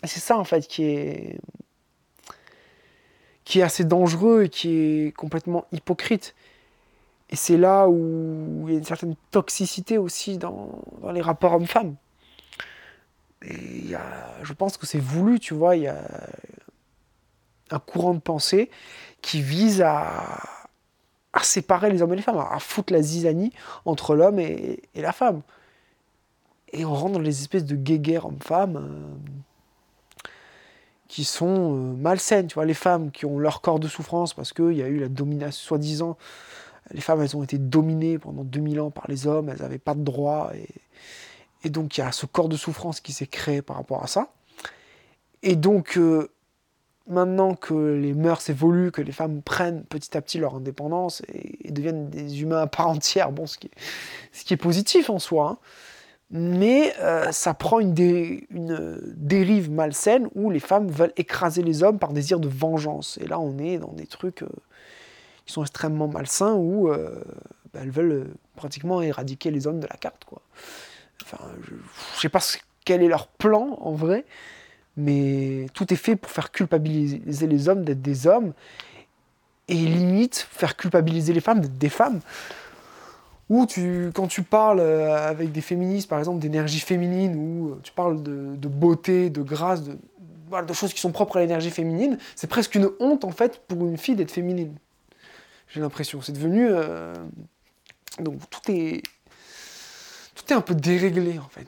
c'est 0.03 0.19
ça 0.19 0.38
en 0.38 0.43
fait 0.43 0.67
qui 0.67 0.84
est 0.84 1.39
qui 3.48 3.60
est 3.60 3.63
assez 3.63 3.86
dangereux 3.86 4.43
et 4.43 4.50
qui 4.50 4.69
est 4.69 5.15
complètement 5.15 5.65
hypocrite. 5.72 6.36
Et 7.29 7.36
c'est 7.36 7.57
là 7.57 7.88
où 7.89 8.65
il 8.67 8.74
y 8.74 8.75
a 8.75 8.79
une 8.79 8.86
certaine 8.86 9.15
toxicité 9.31 9.98
aussi 9.98 10.38
dans, 10.38 10.81
les 11.13 11.22
rapports 11.22 11.53
hommes-femmes. 11.53 11.96
Et 13.43 13.93
je 14.43 14.53
pense 14.53 14.77
que 14.77 14.86
c'est 14.86 15.00
voulu, 15.00 15.39
tu 15.39 15.53
vois, 15.53 15.75
il 15.75 15.84
y 15.84 15.88
a 15.88 16.01
un 17.72 17.79
courant 17.79 18.13
de 18.13 18.19
pensée 18.19 18.69
qui 19.22 19.41
vise 19.41 19.81
à, 19.81 20.24
séparer 21.43 21.91
les 21.91 22.01
hommes 22.01 22.13
et 22.13 22.15
les 22.15 22.22
femmes, 22.24 22.39
à, 22.39 22.60
foutre 22.60 22.91
la 22.91 23.01
zizanie 23.01 23.53
entre 23.86 24.15
l'homme 24.15 24.39
et, 24.39 24.81
la 24.96 25.12
femme. 25.12 25.41
Et 26.74 26.84
on 26.84 26.93
rentre 26.93 27.13
dans 27.13 27.19
les 27.19 27.41
espèces 27.41 27.65
de 27.65 27.75
guéguerres 27.75 28.25
hommes-femmes 28.25 28.77
euh, 28.77 30.29
qui 31.07 31.24
sont 31.24 31.75
euh, 31.75 31.93
malsaines, 31.96 32.48
tu 32.48 32.55
vois, 32.55 32.65
les 32.65 32.74
femmes 32.74 33.12
qui 33.12 33.25
ont 33.25 33.39
leur 33.39 33.62
corps 33.62 33.79
de 33.79 33.88
souffrance 33.88 34.34
parce 34.34 34.51
qu'il 34.51 34.74
y 34.74 34.81
a 34.81 34.88
eu 34.88 35.00
la 35.00 35.07
domination, 35.07 35.67
soi-disant, 35.67 36.17
les 36.91 37.01
femmes, 37.01 37.22
elles 37.22 37.36
ont 37.36 37.44
été 37.44 37.58
dominées 37.58 38.17
pendant 38.17 38.44
2000 38.44 38.79
ans 38.79 38.91
par 38.91 39.06
les 39.08 39.27
hommes, 39.27 39.50
elles 39.50 39.62
n'avaient 39.62 39.77
pas 39.77 39.96
de 39.96 40.01
droits. 40.01 40.51
Et, 41.63 41.70
donc, 41.70 41.98
il 41.98 42.01
y 42.01 42.03
a 42.03 42.12
ce 42.12 42.25
corps 42.25 42.50
de 42.50 42.56
souffrance 42.56 43.01
qui 43.01 43.12
s'est 43.12 43.27
créé 43.27 43.62
par 43.62 43.75
rapport 43.75 44.03
à 44.03 44.08
ça. 44.08 44.29
Et 45.44 45.56
donc, 45.56 45.98
euh, 45.98 46.29
maintenant 47.08 47.56
que 47.56 47.74
les 47.74 48.13
mœurs 48.13 48.50
évoluent, 48.50 48.91
que 48.91 49.01
les 49.01 49.12
femmes 49.12 49.41
prennent 49.41 49.84
petit 49.84 50.15
à 50.15 50.22
petit 50.22 50.38
leur 50.38 50.56
indépendance 50.56 51.22
et, 51.34 51.72
deviennent 51.72 52.10
des 52.10 52.41
humains 52.41 52.62
à 52.62 52.67
part 52.67 52.88
entière, 52.88 53.32
bon, 53.32 53.46
ce 53.46 53.58
qui 53.58 53.70
est, 54.53 54.58
positif 54.58 55.10
en 55.10 55.20
soi, 55.20 55.50
hein. 55.50 55.58
mais 56.32 56.94
euh, 57.00 57.32
ça 57.32 57.53
prend 57.53 57.79
une, 57.79 57.94
une, 58.50 59.00
dérive 59.15 59.70
malsaine 59.70 60.29
où 60.36 60.50
les 60.50 60.60
femmes 60.60 60.88
veulent 60.88 61.13
écraser 61.17 61.63
les 61.63 61.84
hommes 61.84 62.00
par 62.00 62.13
désir 62.13 62.39
de 62.39 62.48
vengeance. 62.48 63.20
Et 63.22 63.27
là, 63.27 63.39
on 63.39 63.58
est 63.58 63.77
dans 63.77 63.94
des 63.94 64.08
trucs 64.08 64.44
euh, 64.44 64.50
qui 65.48 65.54
sont 65.54 65.63
extrêmement 65.63 66.08
malsains 66.08 66.54
où 66.54 66.89
euh, 66.89 67.24
bah, 67.74 67.80
elles 67.82 67.89
veulent 67.89 68.27
pratiquement 68.56 69.01
éradiquer 69.01 69.50
les 69.50 69.66
hommes 69.66 69.80
de 69.80 69.88
la 69.88 69.96
carte. 69.96 70.25
Quoi. 70.25 70.42
Enfin, 71.24 71.39
je 71.63 71.74
ne 71.74 72.20
sais 72.20 72.30
pas 72.30 72.39
quel 72.86 73.01
est 73.01 73.08
leur 73.08 73.27
plan 73.27 73.77
en 73.82 73.94
vrai, 73.94 74.25
mais 74.96 75.68
tout 75.74 75.92
est 75.92 75.98
fait 75.98 76.16
pour 76.16 76.30
faire 76.30 76.51
culpabiliser 76.51 77.48
les 77.48 77.70
hommes 77.70 77.84
d'être 77.84 78.01
des 78.01 78.27
hommes 78.27 78.54
et 79.68 79.75
limite 79.75 80.48
faire 80.50 80.77
culpabiliser 80.77 81.34
les 81.34 81.42
femmes 81.42 81.62
d'être 81.62 81.77
des 81.77 81.89
femmes. 81.89 82.20
Ou 83.50 83.66
tu, 83.66 84.12
quand 84.13 84.27
tu 84.27 84.44
parles 84.44 84.82
euh, 84.82 85.30
avec 85.30 85.54
des 85.54 85.62
féministes, 85.62 86.10
par 86.10 86.20
exemple, 86.20 86.39
d'énergie 86.39 86.82
féminine, 86.82 87.36
ou 87.36 87.70
euh, 87.70 87.80
tu 87.82 87.94
parles 87.94 88.22
de, 88.22 88.68
beauté, 88.68 89.30
de 89.30 89.42
grâce, 89.42 89.84
de 89.84 90.74
choses 90.74 90.94
qui 90.94 91.00
sont 91.00 91.12
propres 91.12 91.38
à 91.38 91.39
l'énergie 91.39 91.72
féminine, 91.72 92.18
c'est 92.36 92.48
presque 92.48 92.75
une 92.75 92.89
honte 93.00 93.24
en 93.24 93.32
fait 93.32 93.62
pour 93.68 93.86
une 93.86 93.98
fille 93.98 94.16
d'être 94.16 94.32
féminine. 94.32 94.74
J'ai 95.69 95.79
l'impression. 95.79 96.21
C'est 96.21 96.33
devenu. 96.33 96.67
Euh, 96.69 97.13
donc 98.19 98.50
tout 98.50 98.71
est 98.71 99.03
tout 100.38 100.53
est 100.53 100.55
un 100.55 100.62
peu 100.62 100.75
déréglé 100.75 101.39
en 101.39 101.50
fait. 101.50 101.67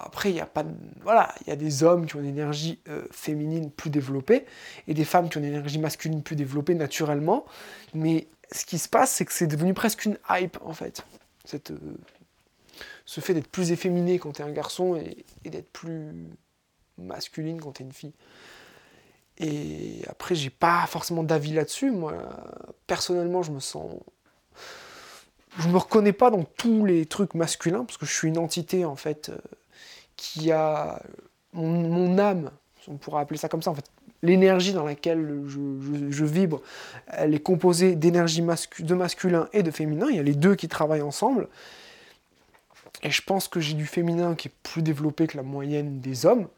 Après, 0.00 0.30
il 0.30 0.36
y 0.36 0.40
a 0.40 0.46
pas, 0.46 0.64
voilà, 1.02 1.34
il 1.42 1.48
y 1.48 1.52
a 1.52 1.56
des 1.56 1.82
hommes 1.82 2.06
qui 2.06 2.16
ont 2.16 2.20
une 2.20 2.26
énergie 2.26 2.80
euh, 2.88 3.04
féminine 3.10 3.70
plus 3.70 3.90
développée 3.90 4.46
et 4.86 4.94
des 4.94 5.04
femmes 5.04 5.28
qui 5.28 5.36
ont 5.36 5.40
une 5.40 5.46
énergie 5.46 5.78
masculine 5.78 6.22
plus 6.22 6.34
développée 6.34 6.74
naturellement. 6.74 7.44
Mais 7.92 8.26
ce 8.50 8.64
qui 8.64 8.78
se 8.78 8.88
passe, 8.88 9.12
c'est 9.12 9.26
que 9.26 9.32
c'est 9.32 9.46
devenu 9.46 9.74
presque 9.74 10.06
une 10.06 10.16
hype 10.30 10.58
en 10.64 10.72
fait. 10.72 11.04
Euh, 11.52 11.76
ce 13.04 13.20
fait 13.20 13.34
d'être 13.34 13.48
plus 13.48 13.72
efféminé 13.72 14.18
quand 14.18 14.32
tu 14.32 14.42
es 14.42 14.44
un 14.44 14.52
garçon 14.52 14.96
et, 14.96 15.24
et 15.44 15.50
d'être 15.50 15.70
plus 15.70 16.14
masculine 16.96 17.60
quand 17.60 17.72
tu 17.72 17.82
es 17.82 17.86
une 17.86 17.92
fille. 17.92 18.14
Et 19.38 20.02
après, 20.08 20.34
j'ai 20.34 20.50
pas 20.50 20.84
forcément 20.86 21.22
d'avis 21.22 21.52
là-dessus. 21.52 21.90
Moi, 21.90 22.14
personnellement, 22.86 23.42
je 23.42 23.52
me 23.52 23.60
sens 23.60 23.92
je 25.58 25.68
me 25.68 25.76
reconnais 25.76 26.12
pas 26.12 26.30
dans 26.30 26.44
tous 26.44 26.84
les 26.84 27.06
trucs 27.06 27.34
masculins, 27.34 27.84
parce 27.84 27.98
que 27.98 28.06
je 28.06 28.12
suis 28.12 28.28
une 28.28 28.38
entité, 28.38 28.84
en 28.84 28.96
fait, 28.96 29.30
euh, 29.30 29.38
qui 30.16 30.52
a 30.52 31.02
mon, 31.52 32.18
âme, 32.18 32.50
on 32.86 32.96
pourra 32.96 33.20
appeler 33.20 33.38
ça 33.38 33.48
comme 33.48 33.62
ça, 33.62 33.70
en 33.70 33.74
fait. 33.74 33.90
L'énergie 34.22 34.72
dans 34.72 34.84
laquelle 34.84 35.44
je, 35.46 36.24
vibre, 36.24 36.60
elle 37.06 37.34
est 37.34 37.40
composée 37.40 37.94
d'énergie 37.94 38.42
de 38.42 38.94
masculin 38.94 39.48
et 39.52 39.62
de 39.62 39.70
féminin. 39.70 40.08
Il 40.10 40.16
y 40.16 40.18
a 40.18 40.24
les 40.24 40.34
deux 40.34 40.56
qui 40.56 40.66
travaillent 40.66 41.02
ensemble. 41.02 41.46
Et 43.04 43.12
je 43.12 43.22
pense 43.22 43.46
que 43.46 43.60
j'ai 43.60 43.74
du 43.74 43.86
féminin 43.86 44.34
qui 44.34 44.48
est 44.48 44.54
plus 44.64 44.82
développé 44.82 45.28
que 45.28 45.36
la 45.36 45.44
moyenne 45.44 46.00
des 46.00 46.26
hommes. 46.26 46.48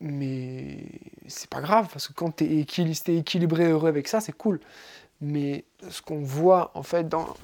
Mais 0.00 0.84
c'est 1.26 1.48
pas 1.48 1.60
grave, 1.60 1.88
parce 1.92 2.08
que 2.08 2.12
quand 2.12 2.36
tu 2.36 2.44
es 2.44 3.16
équilibré, 3.18 3.66
heureux 3.66 3.88
avec 3.88 4.08
ça, 4.08 4.20
c'est 4.20 4.32
cool. 4.32 4.60
Mais 5.20 5.64
ce 5.88 6.02
qu'on 6.02 6.20
voit, 6.20 6.70
en 6.74 6.82
fait, 6.82 7.08
dans, 7.08 7.34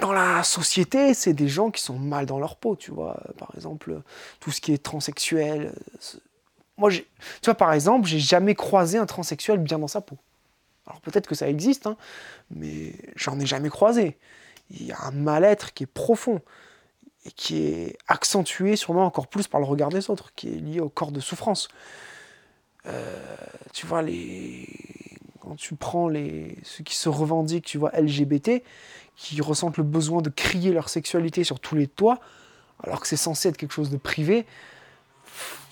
dans 0.00 0.12
la 0.12 0.42
société, 0.42 1.14
c'est 1.14 1.34
des 1.34 1.48
gens 1.48 1.70
qui 1.70 1.80
sont 1.82 1.98
mal 1.98 2.26
dans 2.26 2.38
leur 2.38 2.56
peau, 2.56 2.74
tu 2.74 2.90
vois. 2.90 3.22
Par 3.38 3.52
exemple, 3.54 4.02
tout 4.40 4.50
ce 4.50 4.60
qui 4.60 4.72
est 4.72 4.82
transsexuel. 4.82 5.72
Moi, 6.76 6.90
tu 6.90 7.04
vois, 7.44 7.54
par 7.54 7.72
exemple, 7.72 8.08
j'ai 8.08 8.18
jamais 8.18 8.56
croisé 8.56 8.98
un 8.98 9.06
transsexuel 9.06 9.58
bien 9.58 9.78
dans 9.78 9.88
sa 9.88 10.00
peau. 10.00 10.16
Alors 10.86 11.00
peut-être 11.00 11.26
que 11.26 11.34
ça 11.34 11.48
existe, 11.48 11.86
hein, 11.86 11.96
mais 12.50 12.92
j'en 13.16 13.38
ai 13.40 13.46
jamais 13.46 13.70
croisé. 13.70 14.18
Il 14.70 14.84
y 14.84 14.92
a 14.92 15.00
un 15.02 15.12
mal-être 15.12 15.72
qui 15.72 15.84
est 15.84 15.86
profond 15.86 16.40
et 17.24 17.30
qui 17.30 17.66
est 17.66 17.96
accentué 18.08 18.76
sûrement 18.76 19.06
encore 19.06 19.26
plus 19.26 19.48
par 19.48 19.60
le 19.60 19.66
regard 19.66 19.88
des 19.88 20.10
autres, 20.10 20.32
qui 20.34 20.48
est 20.48 20.58
lié 20.58 20.80
au 20.80 20.88
corps 20.88 21.12
de 21.12 21.20
souffrance. 21.20 21.68
Euh, 22.86 23.36
tu 23.72 23.86
vois, 23.86 24.02
les... 24.02 24.68
quand 25.40 25.56
tu 25.56 25.74
prends 25.74 26.08
les... 26.08 26.58
ceux 26.62 26.84
qui 26.84 26.94
se 26.94 27.08
revendiquent, 27.08 27.64
tu 27.64 27.78
vois, 27.78 27.90
LGBT, 27.98 28.62
qui 29.16 29.40
ressentent 29.40 29.78
le 29.78 29.84
besoin 29.84 30.20
de 30.22 30.30
crier 30.30 30.72
leur 30.72 30.88
sexualité 30.88 31.44
sur 31.44 31.60
tous 31.60 31.76
les 31.76 31.86
toits, 31.86 32.18
alors 32.82 33.00
que 33.00 33.06
c'est 33.06 33.16
censé 33.16 33.48
être 33.48 33.56
quelque 33.56 33.72
chose 33.72 33.90
de 33.90 33.96
privé, 33.96 34.44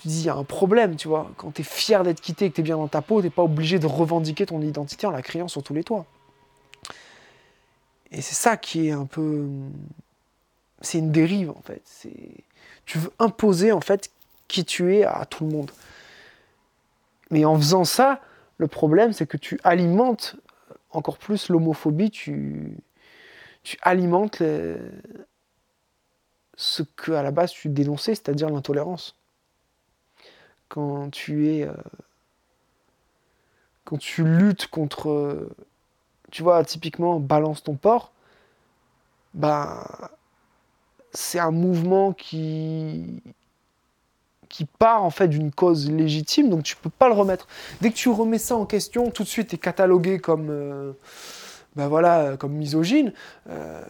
il 0.05 0.21
y 0.21 0.29
a 0.29 0.35
un 0.35 0.43
problème, 0.43 0.95
tu 0.95 1.07
vois. 1.07 1.31
Quand 1.37 1.51
tu 1.51 1.61
es 1.61 1.63
fier 1.63 2.03
d'être 2.03 2.19
quitté 2.19 2.49
que 2.49 2.55
tu 2.55 2.61
es 2.61 2.63
bien 2.63 2.77
dans 2.77 2.87
ta 2.87 3.01
peau, 3.01 3.21
tu 3.21 3.29
pas 3.29 3.43
obligé 3.43 3.79
de 3.79 3.87
revendiquer 3.87 4.45
ton 4.45 4.61
identité 4.61 5.07
en 5.07 5.11
la 5.11 5.21
criant 5.21 5.47
sur 5.47 5.63
tous 5.63 5.73
les 5.73 5.83
toits. 5.83 6.05
Et 8.11 8.21
c'est 8.21 8.35
ça 8.35 8.57
qui 8.57 8.87
est 8.87 8.91
un 8.91 9.05
peu... 9.05 9.47
C'est 10.83 10.99
une 10.99 11.11
dérive, 11.11 11.49
en 11.49 11.61
fait. 11.63 11.81
Tu 12.85 12.99
veux 12.99 13.11
imposer, 13.17 13.71
en 13.71 13.81
fait, 13.81 14.11
qui 14.47 14.63
tu 14.65 14.95
es 14.95 15.03
à 15.03 15.25
tout 15.25 15.45
le 15.45 15.51
monde. 15.51 15.71
Mais 17.31 17.45
en 17.45 17.57
faisant 17.57 17.85
ça, 17.85 18.21
le 18.57 18.67
problème, 18.67 19.13
c'est 19.13 19.25
que 19.25 19.37
tu 19.37 19.59
alimentes 19.63 20.35
encore 20.91 21.17
plus 21.17 21.49
l'homophobie, 21.49 22.11
tu 22.11 22.77
tu 23.63 23.77
alimentes 23.81 24.43
ce 26.55 26.83
que 26.83 27.11
à 27.13 27.23
la 27.23 27.31
base 27.31 27.51
tu 27.51 27.69
dénonçais, 27.69 28.15
c'est-à-dire 28.15 28.49
l'intolérance. 28.49 29.15
Quand 30.69 31.09
tu 31.09 31.49
es, 31.49 31.63
euh, 31.63 31.73
quand 33.85 33.97
tu 33.97 34.23
luttes 34.23 34.67
contre, 34.67 35.49
tu 36.31 36.43
vois, 36.43 36.63
typiquement 36.63 37.19
balance 37.19 37.63
ton 37.63 37.75
porc, 37.75 38.11
ben 39.33 39.85
c'est 41.13 41.39
un 41.39 41.51
mouvement 41.51 42.13
qui 42.13 43.21
qui 44.49 44.65
part 44.65 45.03
en 45.03 45.09
fait 45.09 45.27
d'une 45.29 45.51
cause 45.51 45.89
légitime, 45.89 46.49
donc 46.49 46.61
tu 46.61 46.75
peux 46.75 46.91
pas 46.91 47.07
le 47.07 47.15
remettre. 47.15 47.47
Dès 47.81 47.89
que 47.89 47.95
tu 47.95 48.09
remets 48.09 48.37
ça 48.37 48.55
en 48.55 48.67
question, 48.67 49.09
tout 49.09 49.23
de 49.23 49.27
suite 49.27 49.47
tu 49.47 49.55
es 49.55 49.57
catalogué 49.57 50.19
comme 50.19 50.49
euh, 50.51 50.93
ben 51.75 51.87
voilà, 51.87 52.37
comme 52.37 52.53
misogyne. 52.53 53.13
Euh, 53.49 53.81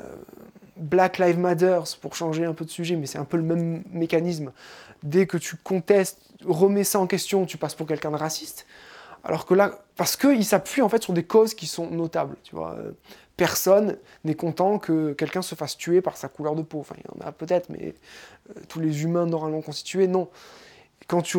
Black 0.78 1.18
Lives 1.18 1.38
Matter, 1.38 1.80
pour 2.02 2.16
changer 2.16 2.46
un 2.46 2.54
peu 2.54 2.66
de 2.66 2.70
sujet, 2.70 2.96
mais 2.96 3.06
c'est 3.06 3.18
un 3.18 3.26
peu 3.26 3.38
le 3.38 3.44
même 3.44 3.84
mécanisme. 3.92 4.52
Dès 5.04 5.28
que 5.28 5.38
tu 5.38 5.58
contestes, 5.58 6.20
remets 6.46 6.86
ça 6.86 7.00
en 7.00 7.08
question, 7.08 7.46
tu 7.46 7.58
passes 7.58 7.76
pour 7.76 7.86
quelqu'un 7.86 8.12
de 8.12 8.16
raciste. 8.16 8.66
Alors 9.26 9.46
que 9.46 9.54
là, 9.54 9.80
parce 9.96 10.16
qu'il 10.16 10.44
s'appuie 10.44 10.82
en 10.82 10.90
fait 10.90 11.04
sur 11.04 11.14
des 11.14 11.24
causes 11.24 11.54
qui 11.54 11.68
sont 11.68 11.90
notables, 11.90 12.36
tu 12.44 12.56
vois. 12.56 12.78
Personne 13.38 13.98
n'est 14.24 14.36
content 14.36 14.78
que 14.78 15.14
quelqu'un 15.14 15.42
se 15.42 15.56
fasse 15.56 15.78
tuer 15.78 16.02
par 16.02 16.18
sa 16.18 16.30
couleur 16.30 16.56
de 16.56 16.62
peau. 16.62 16.80
Enfin, 16.80 16.96
il 16.98 17.04
y 17.04 17.24
en 17.24 17.28
a 17.28 17.32
peut-être, 17.32 17.70
mais 17.70 17.96
euh, 18.50 18.54
tous 18.68 18.80
les 18.80 19.04
humains 19.04 19.26
normalement 19.26 19.62
constitués, 19.62 20.08
non. 20.08 20.30
Quand 21.08 21.22
tu 21.22 21.38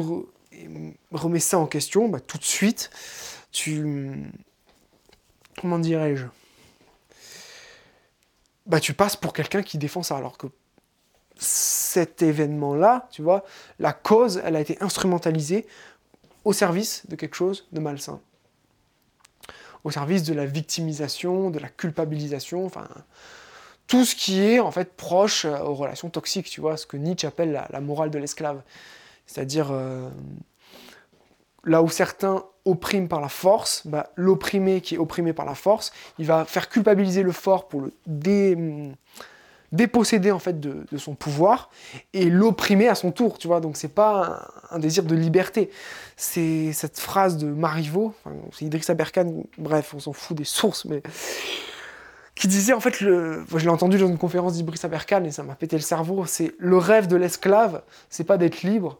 remets 1.12 1.40
ça 1.40 1.58
en 1.58 1.66
question, 1.66 2.08
bah, 2.08 2.20
tout 2.20 2.38
de 2.38 2.44
suite, 2.44 2.90
tu, 3.52 4.12
comment 5.60 5.78
dirais-je 5.78 6.26
bah 8.66 8.80
tu 8.80 8.94
passes 8.94 9.16
pour 9.16 9.32
quelqu'un 9.32 9.62
qui 9.62 9.78
défend 9.78 10.02
ça 10.02 10.16
alors 10.16 10.38
que 10.38 10.46
cet 11.36 12.22
événement-là, 12.22 13.08
tu 13.10 13.22
vois, 13.22 13.44
la 13.78 13.92
cause, 13.92 14.40
elle 14.44 14.56
a 14.56 14.60
été 14.60 14.80
instrumentalisée 14.80 15.66
au 16.44 16.52
service 16.52 17.02
de 17.08 17.16
quelque 17.16 17.34
chose 17.34 17.66
de 17.72 17.80
malsain. 17.80 18.20
Au 19.84 19.90
service 19.90 20.22
de 20.22 20.34
la 20.34 20.46
victimisation, 20.46 21.50
de 21.50 21.58
la 21.58 21.68
culpabilisation, 21.68 22.64
enfin, 22.64 22.88
tout 23.86 24.04
ce 24.04 24.16
qui 24.16 24.40
est 24.40 24.60
en 24.60 24.70
fait 24.70 24.94
proche 24.94 25.44
euh, 25.44 25.58
aux 25.58 25.74
relations 25.74 26.10
toxiques, 26.10 26.48
tu 26.48 26.60
vois, 26.60 26.76
ce 26.76 26.86
que 26.86 26.96
Nietzsche 26.96 27.26
appelle 27.26 27.66
la, 27.70 27.80
morale 27.80 28.10
de 28.10 28.18
l'esclave. 28.18 28.62
C'est-à-dire, 29.26 29.68
euh, 29.70 30.08
là 31.64 31.82
où 31.82 31.88
certains 31.88 32.44
oppriment 32.64 33.08
par 33.08 33.20
la 33.20 33.28
force, 33.28 33.86
bah, 33.86 34.10
l'opprimé 34.16 34.80
qui 34.80 34.94
est 34.94 34.98
opprimé 34.98 35.32
par 35.32 35.44
la 35.44 35.54
force, 35.54 35.92
il 36.18 36.26
va 36.26 36.44
faire 36.44 36.68
culpabiliser 36.68 37.22
le 37.22 37.32
fort 37.32 37.68
pour 37.68 37.82
le 37.82 37.92
déposséder 39.74 40.30
en 40.30 40.38
fait 40.38 40.60
de, 40.60 40.96
son 40.96 41.14
pouvoir 41.14 41.70
et 42.12 42.30
l'opprimer 42.30 42.88
à 42.88 42.94
son 42.94 43.10
tour, 43.12 43.38
tu 43.38 43.48
vois. 43.48 43.60
Donc 43.60 43.76
c'est 43.76 43.88
pas 43.88 44.48
un, 44.70 44.78
désir 44.78 45.02
de 45.02 45.14
liberté. 45.14 45.70
C'est 46.16 46.72
cette 46.72 46.98
phrase 46.98 47.36
de 47.36 47.46
Marivaux, 47.46 48.14
c'est 48.52 48.64
Idriss 48.64 48.88
Aberkan, 48.88 49.44
bref, 49.58 49.92
on 49.94 50.00
s'en 50.00 50.12
fout 50.12 50.36
des 50.36 50.44
sources, 50.44 50.84
mais 50.84 51.02
qui 52.34 52.48
disait 52.48 52.72
en 52.72 52.80
fait, 52.80 52.96
je 52.96 53.58
l'ai 53.58 53.68
entendu 53.68 53.98
dans 53.98 54.08
une 54.08 54.18
conférence 54.18 54.54
d'Idriss 54.54 54.84
Aberkan 54.84 55.24
et 55.24 55.30
ça 55.30 55.42
m'a 55.42 55.54
pété 55.54 55.76
le 55.76 55.82
cerveau, 55.82 56.24
c'est 56.26 56.54
le 56.58 56.78
rêve 56.78 57.06
de 57.06 57.16
l'esclave, 57.16 57.82
c'est 58.10 58.24
pas 58.24 58.38
d'être 58.38 58.62
libre, 58.62 58.98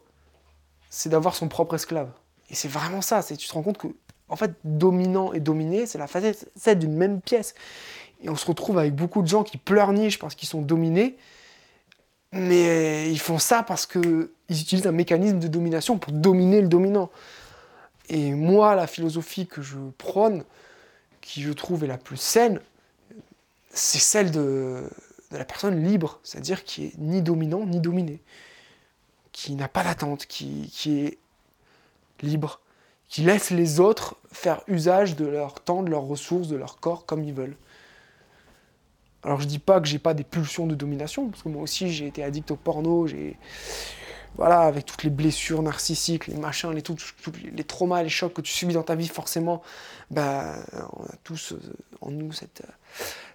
c'est 0.89 1.09
d'avoir 1.09 1.35
son 1.35 1.47
propre 1.47 1.75
esclave. 1.75 2.09
Et 2.49 2.55
c'est 2.55 2.67
vraiment 2.67 3.01
ça, 3.01 3.21
c'est 3.21 3.37
tu 3.37 3.47
te 3.47 3.53
rends 3.53 3.63
compte 3.63 3.77
que 3.77 3.87
en 4.27 4.35
fait 4.35 4.51
dominant 4.63 5.33
et 5.33 5.39
dominé, 5.39 5.85
c'est 5.85 5.97
la 5.97 6.07
facette 6.07 6.79
d'une 6.79 6.95
même 6.95 7.21
pièce. 7.21 7.53
Et 8.21 8.29
on 8.29 8.35
se 8.35 8.45
retrouve 8.45 8.77
avec 8.77 8.95
beaucoup 8.95 9.21
de 9.21 9.27
gens 9.27 9.43
qui 9.43 9.57
pleurnichent 9.57 10.19
parce 10.19 10.35
qu'ils 10.35 10.49
sont 10.49 10.61
dominés, 10.61 11.17
mais 12.31 13.11
ils 13.11 13.19
font 13.19 13.39
ça 13.39 13.63
parce 13.63 13.85
qu'ils 13.85 14.29
utilisent 14.49 14.87
un 14.87 14.91
mécanisme 14.91 15.39
de 15.39 15.47
domination 15.47 15.97
pour 15.97 16.13
dominer 16.13 16.61
le 16.61 16.67
dominant. 16.67 17.09
Et 18.09 18.31
moi, 18.31 18.75
la 18.75 18.87
philosophie 18.87 19.47
que 19.47 19.61
je 19.61 19.77
prône, 19.97 20.43
qui 21.21 21.41
je 21.41 21.51
trouve 21.51 21.83
est 21.83 21.87
la 21.87 21.97
plus 21.97 22.17
saine, 22.17 22.59
c'est 23.71 23.99
celle 23.99 24.31
de, 24.31 24.89
la 25.31 25.45
personne 25.45 25.83
libre, 25.83 26.19
c'est-à-dire 26.23 26.63
qui 26.63 26.85
est 26.85 26.97
ni 26.97 27.21
dominant 27.21 27.65
ni 27.65 27.79
dominé, 27.79 28.21
qui 29.31 29.55
n'a 29.55 29.67
pas 29.67 29.83
d'attente, 29.83 30.25
qui, 30.27 30.69
qui 30.73 30.99
est 30.99 31.17
libre, 32.21 32.61
qui 33.09 33.21
laisse 33.21 33.49
les 33.49 33.79
autres 33.79 34.15
faire 34.31 34.61
usage 34.67 35.15
de 35.15 35.25
leur 35.25 35.61
temps, 35.61 35.83
de 35.83 35.89
leurs 35.89 36.03
ressources, 36.03 36.47
de 36.47 36.55
leur 36.55 36.79
corps 36.79 37.05
comme 37.05 37.23
ils 37.23 37.33
veulent. 37.33 37.57
Alors 39.25 39.41
je 39.41 39.47
dis 39.47 39.59
pas 39.59 39.81
que 39.81 39.87
j'ai 39.87 39.97
pas 39.97 40.13
des 40.13 40.23
pulsions 40.23 40.67
de 40.67 40.75
domination, 40.75 41.29
parce 41.29 41.41
que 41.41 41.49
moi 41.49 41.63
aussi 41.63 41.91
j'ai 41.91 42.05
été 42.05 42.23
addict 42.23 42.51
au 42.51 42.55
porno, 42.55 43.07
j'ai 43.07 43.37
voilà, 44.35 44.61
avec 44.61 44.85
toutes 44.85 45.03
les 45.03 45.09
blessures 45.09 45.63
narcissiques, 45.63 46.27
les 46.27 46.35
machins, 46.35 46.71
les, 46.71 46.83
les 47.51 47.63
traumas, 47.63 48.03
les 48.03 48.09
chocs 48.09 48.33
que 48.33 48.41
tu 48.41 48.51
subis 48.51 48.73
dans 48.73 48.83
ta 48.83 48.95
vie, 48.95 49.07
forcément, 49.07 49.63
ben, 50.11 50.61
on 50.91 51.05
a 51.05 51.15
tous 51.23 51.53
euh, 51.53 51.59
en 52.01 52.11
nous 52.11 52.31
euh, 52.31 52.67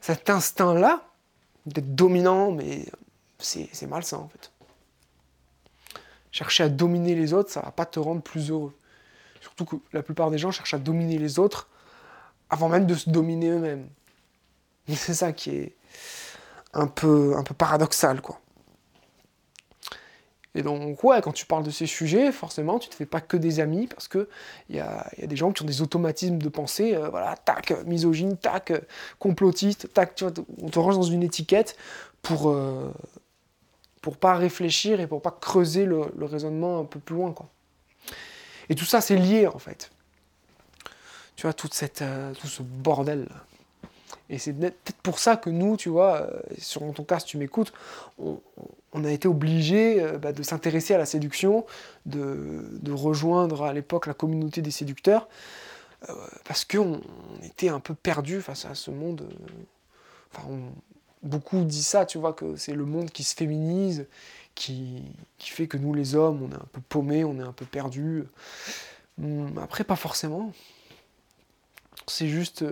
cet 0.00 0.30
instinct-là 0.30 1.02
d'être 1.66 1.94
dominant, 1.94 2.52
mais 2.52 2.84
c'est 3.38 3.86
malsain 3.88 4.18
en 4.18 4.28
fait. 4.28 4.52
Chercher 6.30 6.64
à 6.64 6.68
dominer 6.68 7.16
les 7.16 7.32
autres, 7.32 7.50
ça 7.50 7.62
va 7.62 7.72
pas 7.72 7.86
te 7.86 7.98
rendre 7.98 8.22
plus 8.22 8.50
heureux. 8.50 8.76
Surtout 9.40 9.64
que 9.64 9.76
la 9.92 10.02
plupart 10.02 10.30
des 10.30 10.38
gens 10.38 10.52
cherchent 10.52 10.74
à 10.74 10.78
dominer 10.78 11.18
les 11.18 11.38
autres 11.38 11.68
avant 12.50 12.68
même 12.68 12.86
de 12.86 12.94
se 12.94 13.10
dominer 13.10 13.48
eux-mêmes. 13.48 13.88
C'est 14.88 15.14
ça 15.14 15.32
qui 15.32 15.50
est 15.50 15.76
un 16.72 16.86
peu, 16.86 17.34
un 17.36 17.42
peu 17.42 17.54
paradoxal, 17.54 18.20
quoi. 18.20 18.40
Et 20.54 20.62
donc, 20.62 21.02
ouais, 21.04 21.20
quand 21.22 21.32
tu 21.32 21.46
parles 21.46 21.62
de 21.62 21.70
ces 21.70 21.86
sujets, 21.86 22.32
forcément, 22.32 22.80
tu 22.80 22.88
te 22.88 22.94
fais 22.94 23.06
pas 23.06 23.20
que 23.20 23.36
des 23.36 23.60
amis, 23.60 23.86
parce 23.86 24.08
qu'il 24.08 24.26
y 24.70 24.80
a, 24.80 25.08
y 25.18 25.22
a 25.22 25.26
des 25.28 25.36
gens 25.36 25.52
qui 25.52 25.62
ont 25.62 25.66
des 25.66 25.80
automatismes 25.80 26.38
de 26.38 26.48
pensée, 26.48 26.96
euh, 26.96 27.08
voilà, 27.08 27.36
tac, 27.36 27.72
misogyne, 27.86 28.36
tac, 28.36 28.72
complotiste, 29.20 29.92
tac, 29.92 30.16
tu 30.16 30.24
vois, 30.24 30.32
on 30.60 30.68
te 30.68 30.78
range 30.80 30.96
dans 30.96 31.02
une 31.02 31.22
étiquette 31.22 31.76
pour, 32.20 32.50
euh, 32.50 32.92
pour 34.02 34.16
pas 34.16 34.34
réfléchir 34.34 35.00
et 35.00 35.06
pour 35.06 35.22
pas 35.22 35.30
creuser 35.30 35.84
le, 35.84 36.02
raisonnement 36.24 36.80
un 36.80 36.84
peu 36.84 36.98
plus 36.98 37.14
loin, 37.14 37.32
quoi. 37.32 37.48
Et 38.68 38.74
tout 38.74 38.84
ça, 38.84 39.00
c'est 39.00 39.16
lié, 39.16 39.46
en 39.46 39.58
fait. 39.58 39.90
Tu 41.36 41.42
vois, 41.42 41.52
toute 41.52 41.74
cette, 41.74 42.02
euh, 42.02 42.34
tout 42.34 42.48
ce 42.48 42.62
bordel. 42.62 43.28
-là. 43.30 43.49
Et 44.30 44.38
c'est 44.38 44.52
peut-être 44.52 44.92
pour 45.02 45.18
ça 45.18 45.36
que 45.36 45.50
nous, 45.50 45.76
tu 45.76 45.88
vois, 45.88 46.22
euh, 46.22 46.40
sur 46.56 46.80
ton 46.94 47.02
cas, 47.02 47.18
si 47.18 47.26
tu 47.26 47.36
m'écoutes, 47.36 47.72
on, 48.18 49.04
a 49.04 49.10
été 49.10 49.26
obligés 49.26 50.00
euh, 50.00 50.18
bah, 50.18 50.32
de 50.32 50.44
s'intéresser 50.44 50.94
à 50.94 50.98
la 50.98 51.04
séduction, 51.04 51.66
de, 52.06 52.92
rejoindre 52.92 53.64
à 53.64 53.72
l'époque 53.72 54.06
la 54.06 54.14
communauté 54.14 54.62
des 54.62 54.70
séducteurs, 54.70 55.28
euh, 56.08 56.14
parce 56.44 56.64
qu'on 56.64 57.00
était 57.42 57.68
un 57.68 57.80
peu 57.80 57.94
perdus 57.94 58.40
face 58.40 58.66
à 58.66 58.76
ce 58.76 58.92
monde. 58.92 59.28
enfin, 60.32 60.48
beaucoup 61.24 61.64
disent 61.64 61.88
ça, 61.88 62.06
tu 62.06 62.18
vois, 62.18 62.32
que 62.32 62.54
c'est 62.54 62.74
le 62.74 62.84
monde 62.84 63.10
qui 63.10 63.24
se 63.24 63.34
féminise, 63.34 64.06
qui, 64.54 65.02
qui, 65.38 65.50
fait 65.50 65.66
que 65.66 65.76
nous, 65.76 65.92
les 65.92 66.14
hommes, 66.14 66.40
on 66.44 66.52
est 66.52 66.54
un 66.54 66.68
peu 66.72 66.80
paumés, 66.88 67.24
on 67.24 67.36
est 67.40 67.42
un 67.42 67.52
peu 67.52 67.64
perdus. 67.64 68.24
Hum, 69.20 69.58
après, 69.60 69.82
pas 69.82 69.96
forcément. 69.96 70.52
C'est 72.06 72.28
juste. 72.28 72.64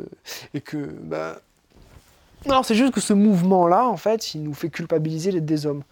et 0.54 0.60
que, 0.60 0.78
bah, 0.78 1.40
non, 2.46 2.62
c'est 2.62 2.74
juste 2.74 2.94
que 2.94 3.00
ce 3.00 3.12
mouvement-là, 3.12 3.86
en 3.86 3.96
fait, 3.96 4.34
il 4.34 4.42
nous 4.42 4.54
fait 4.54 4.70
culpabiliser 4.70 5.32
d'être 5.32 5.44
des 5.44 5.66
hommes. 5.66 5.82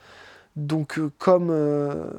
Donc, 0.57 0.99
euh, 0.99 1.11
comme. 1.19 1.51
Euh, 1.51 2.11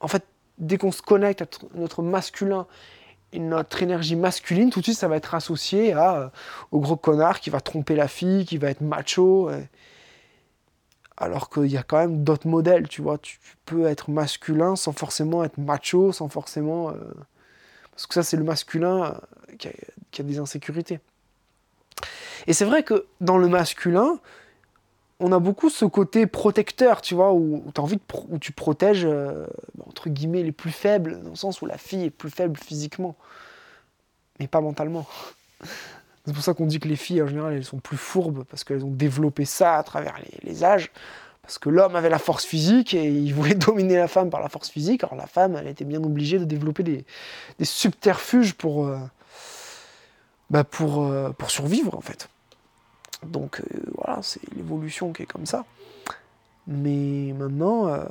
en 0.00 0.08
fait, 0.08 0.24
dès 0.58 0.78
qu'on 0.78 0.92
se 0.92 1.02
connecte 1.02 1.42
à 1.42 1.46
notre 1.74 2.02
masculin 2.02 2.66
et 3.32 3.38
notre 3.38 3.82
énergie 3.82 4.16
masculine, 4.16 4.70
tout 4.70 4.80
de 4.80 4.84
suite, 4.84 4.98
ça 4.98 5.08
va 5.08 5.16
être 5.16 5.34
associé 5.34 5.94
euh, 5.94 6.28
au 6.72 6.80
gros 6.80 6.96
connard 6.96 7.40
qui 7.40 7.50
va 7.50 7.60
tromper 7.60 7.94
la 7.96 8.08
fille, 8.08 8.46
qui 8.46 8.58
va 8.58 8.70
être 8.70 8.80
macho. 8.80 9.50
Alors 11.16 11.50
qu'il 11.50 11.66
y 11.66 11.76
a 11.76 11.82
quand 11.82 11.98
même 11.98 12.24
d'autres 12.24 12.48
modèles, 12.48 12.88
tu 12.88 13.02
vois. 13.02 13.18
Tu, 13.18 13.38
peux 13.66 13.86
être 13.86 14.10
masculin 14.10 14.76
sans 14.76 14.92
forcément 14.92 15.44
être 15.44 15.58
macho, 15.58 16.12
sans 16.12 16.28
forcément. 16.28 16.92
Parce 17.90 18.06
que 18.06 18.14
ça, 18.14 18.22
c'est 18.22 18.36
le 18.36 18.44
masculin 18.44 19.20
qui 19.58 20.20
a 20.20 20.24
des 20.24 20.38
insécurités. 20.38 21.00
Et 22.48 22.54
c'est 22.54 22.64
vrai 22.64 22.82
que 22.82 23.06
dans 23.20 23.36
le 23.36 23.46
masculin, 23.46 24.18
on 25.20 25.32
a 25.32 25.38
beaucoup 25.38 25.68
ce 25.68 25.84
côté 25.84 26.26
protecteur, 26.26 27.02
tu 27.02 27.14
vois, 27.14 27.34
où, 27.34 27.62
envie 27.76 27.96
de 27.96 28.02
où 28.30 28.38
tu 28.38 28.52
protèges, 28.52 29.04
euh, 29.04 29.46
entre 29.86 30.08
guillemets, 30.08 30.42
les 30.42 30.52
plus 30.52 30.70
faibles, 30.70 31.20
dans 31.22 31.30
le 31.30 31.36
sens 31.36 31.60
où 31.60 31.66
la 31.66 31.76
fille 31.76 32.04
est 32.04 32.10
plus 32.10 32.30
faible 32.30 32.56
physiquement, 32.56 33.16
mais 34.40 34.48
pas 34.48 34.62
mentalement. 34.62 35.06
C'est 36.24 36.32
pour 36.32 36.42
ça 36.42 36.54
qu'on 36.54 36.64
dit 36.64 36.80
que 36.80 36.88
les 36.88 36.96
filles, 36.96 37.22
en 37.22 37.26
général, 37.26 37.52
elles 37.52 37.64
sont 37.64 37.80
plus 37.80 37.98
fourbes, 37.98 38.44
parce 38.44 38.64
qu'elles 38.64 38.84
ont 38.84 38.90
développé 38.90 39.44
ça 39.44 39.76
à 39.76 39.82
travers 39.82 40.14
les, 40.42 40.64
âges. 40.64 40.90
Parce 41.42 41.58
que 41.58 41.68
l'homme 41.68 41.96
avait 41.96 42.10
la 42.10 42.18
force 42.18 42.46
physique 42.46 42.94
et 42.94 43.08
il 43.08 43.34
voulait 43.34 43.54
dominer 43.66 43.96
la 43.96 44.08
femme 44.08 44.30
par 44.30 44.40
la 44.40 44.48
force 44.48 44.70
physique. 44.70 45.04
Alors 45.04 45.16
la 45.16 45.26
femme, 45.26 45.56
elle 45.56 45.68
était 45.68 45.84
bien 45.84 46.02
obligée 46.02 46.38
de 46.38 46.44
développer 46.44 46.82
des, 46.82 47.04
subterfuges 47.62 48.54
pour, 48.54 48.86
euh, 48.86 48.98
bah 50.50 50.64
pour, 50.64 51.02
euh, 51.02 51.30
pour 51.30 51.50
survivre 51.50 51.94
en 51.94 52.02
fait. 52.02 52.28
Donc 53.26 53.60
euh, 53.60 53.64
voilà, 53.96 54.20
c'est 54.22 54.40
l'évolution 54.54 55.12
qui 55.12 55.22
est 55.22 55.26
comme 55.26 55.46
ça. 55.46 55.64
Mais 56.66 57.32
maintenant, 57.36 57.88
euh, 57.88 58.04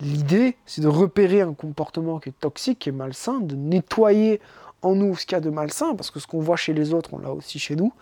l'idée, 0.00 0.56
c'est 0.66 0.80
de 0.80 0.88
repérer 0.88 1.40
un 1.40 1.54
comportement 1.54 2.18
qui 2.18 2.30
est 2.30 2.38
toxique, 2.40 2.80
qui 2.80 2.88
est 2.88 2.92
malsain, 2.92 3.40
de 3.40 3.54
nettoyer 3.54 4.40
en 4.82 4.94
nous 4.94 5.16
ce 5.16 5.26
qu'il 5.26 5.32
y 5.32 5.36
a 5.36 5.40
de 5.40 5.50
malsain, 5.50 5.94
parce 5.94 6.10
que 6.10 6.20
ce 6.20 6.26
qu'on 6.26 6.40
voit 6.40 6.56
chez 6.56 6.72
les 6.72 6.92
autres, 6.94 7.14
on 7.14 7.18
l'a 7.18 7.32
aussi 7.32 7.58
chez 7.58 7.76
nous. 7.76 7.92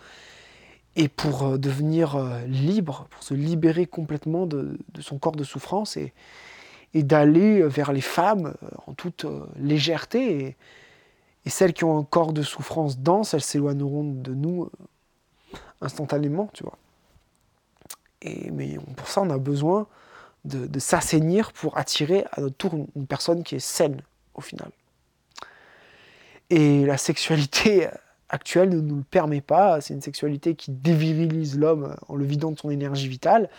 Et 0.95 1.07
pour 1.07 1.59
devenir 1.59 2.17
libre, 2.47 3.07
pour 3.11 3.21
se 3.23 3.33
libérer 3.33 3.85
complètement 3.85 4.47
de, 4.47 4.77
son 4.99 5.19
corps 5.19 5.35
de 5.35 5.43
souffrance 5.43 5.97
et, 5.97 6.13
et 6.93 7.03
d'aller 7.03 7.61
vers 7.61 7.93
les 7.93 8.01
femmes 8.01 8.53
en 8.87 8.93
toute 8.93 9.25
légèreté. 9.57 10.45
Et, 10.45 10.55
celles 11.49 11.73
qui 11.73 11.83
ont 11.83 11.97
un 11.97 12.03
corps 12.03 12.33
de 12.33 12.43
souffrance 12.43 12.99
dense, 12.99 13.33
elles 13.33 13.41
s'éloigneront 13.41 14.03
de 14.03 14.33
nous 14.33 14.63
euh, 14.63 14.69
instantanément, 15.81 16.49
tu 16.53 16.63
vois. 16.63 16.77
Et, 18.21 18.51
mais 18.51 18.77
pour 18.95 19.07
ça, 19.07 19.21
on 19.21 19.29
a 19.29 19.37
besoin 19.37 19.87
de, 20.45 20.79
s'assainir 20.79 21.51
pour 21.53 21.77
attirer 21.77 22.25
à 22.31 22.41
notre 22.41 22.55
tour 22.55 22.73
une, 22.95 23.07
personne 23.07 23.43
qui 23.43 23.55
est 23.55 23.59
saine, 23.59 24.01
au 24.33 24.41
final. 24.41 24.71
Et 26.49 26.85
la 26.85 26.97
sexualité 26.97 27.87
actuelle 28.29 28.69
ne 28.69 28.79
nous 28.79 28.97
le 28.97 29.03
permet 29.03 29.41
pas. 29.41 29.81
C'est 29.81 29.93
une 29.93 30.01
sexualité 30.01 30.55
qui 30.55 30.71
dévirilise 30.71 31.57
l'homme 31.57 31.95
en 32.07 32.15
le 32.15 32.25
vidant 32.25 32.51
de 32.51 32.57
son 32.57 32.69
énergie 32.69 33.07
vitale 33.07 33.49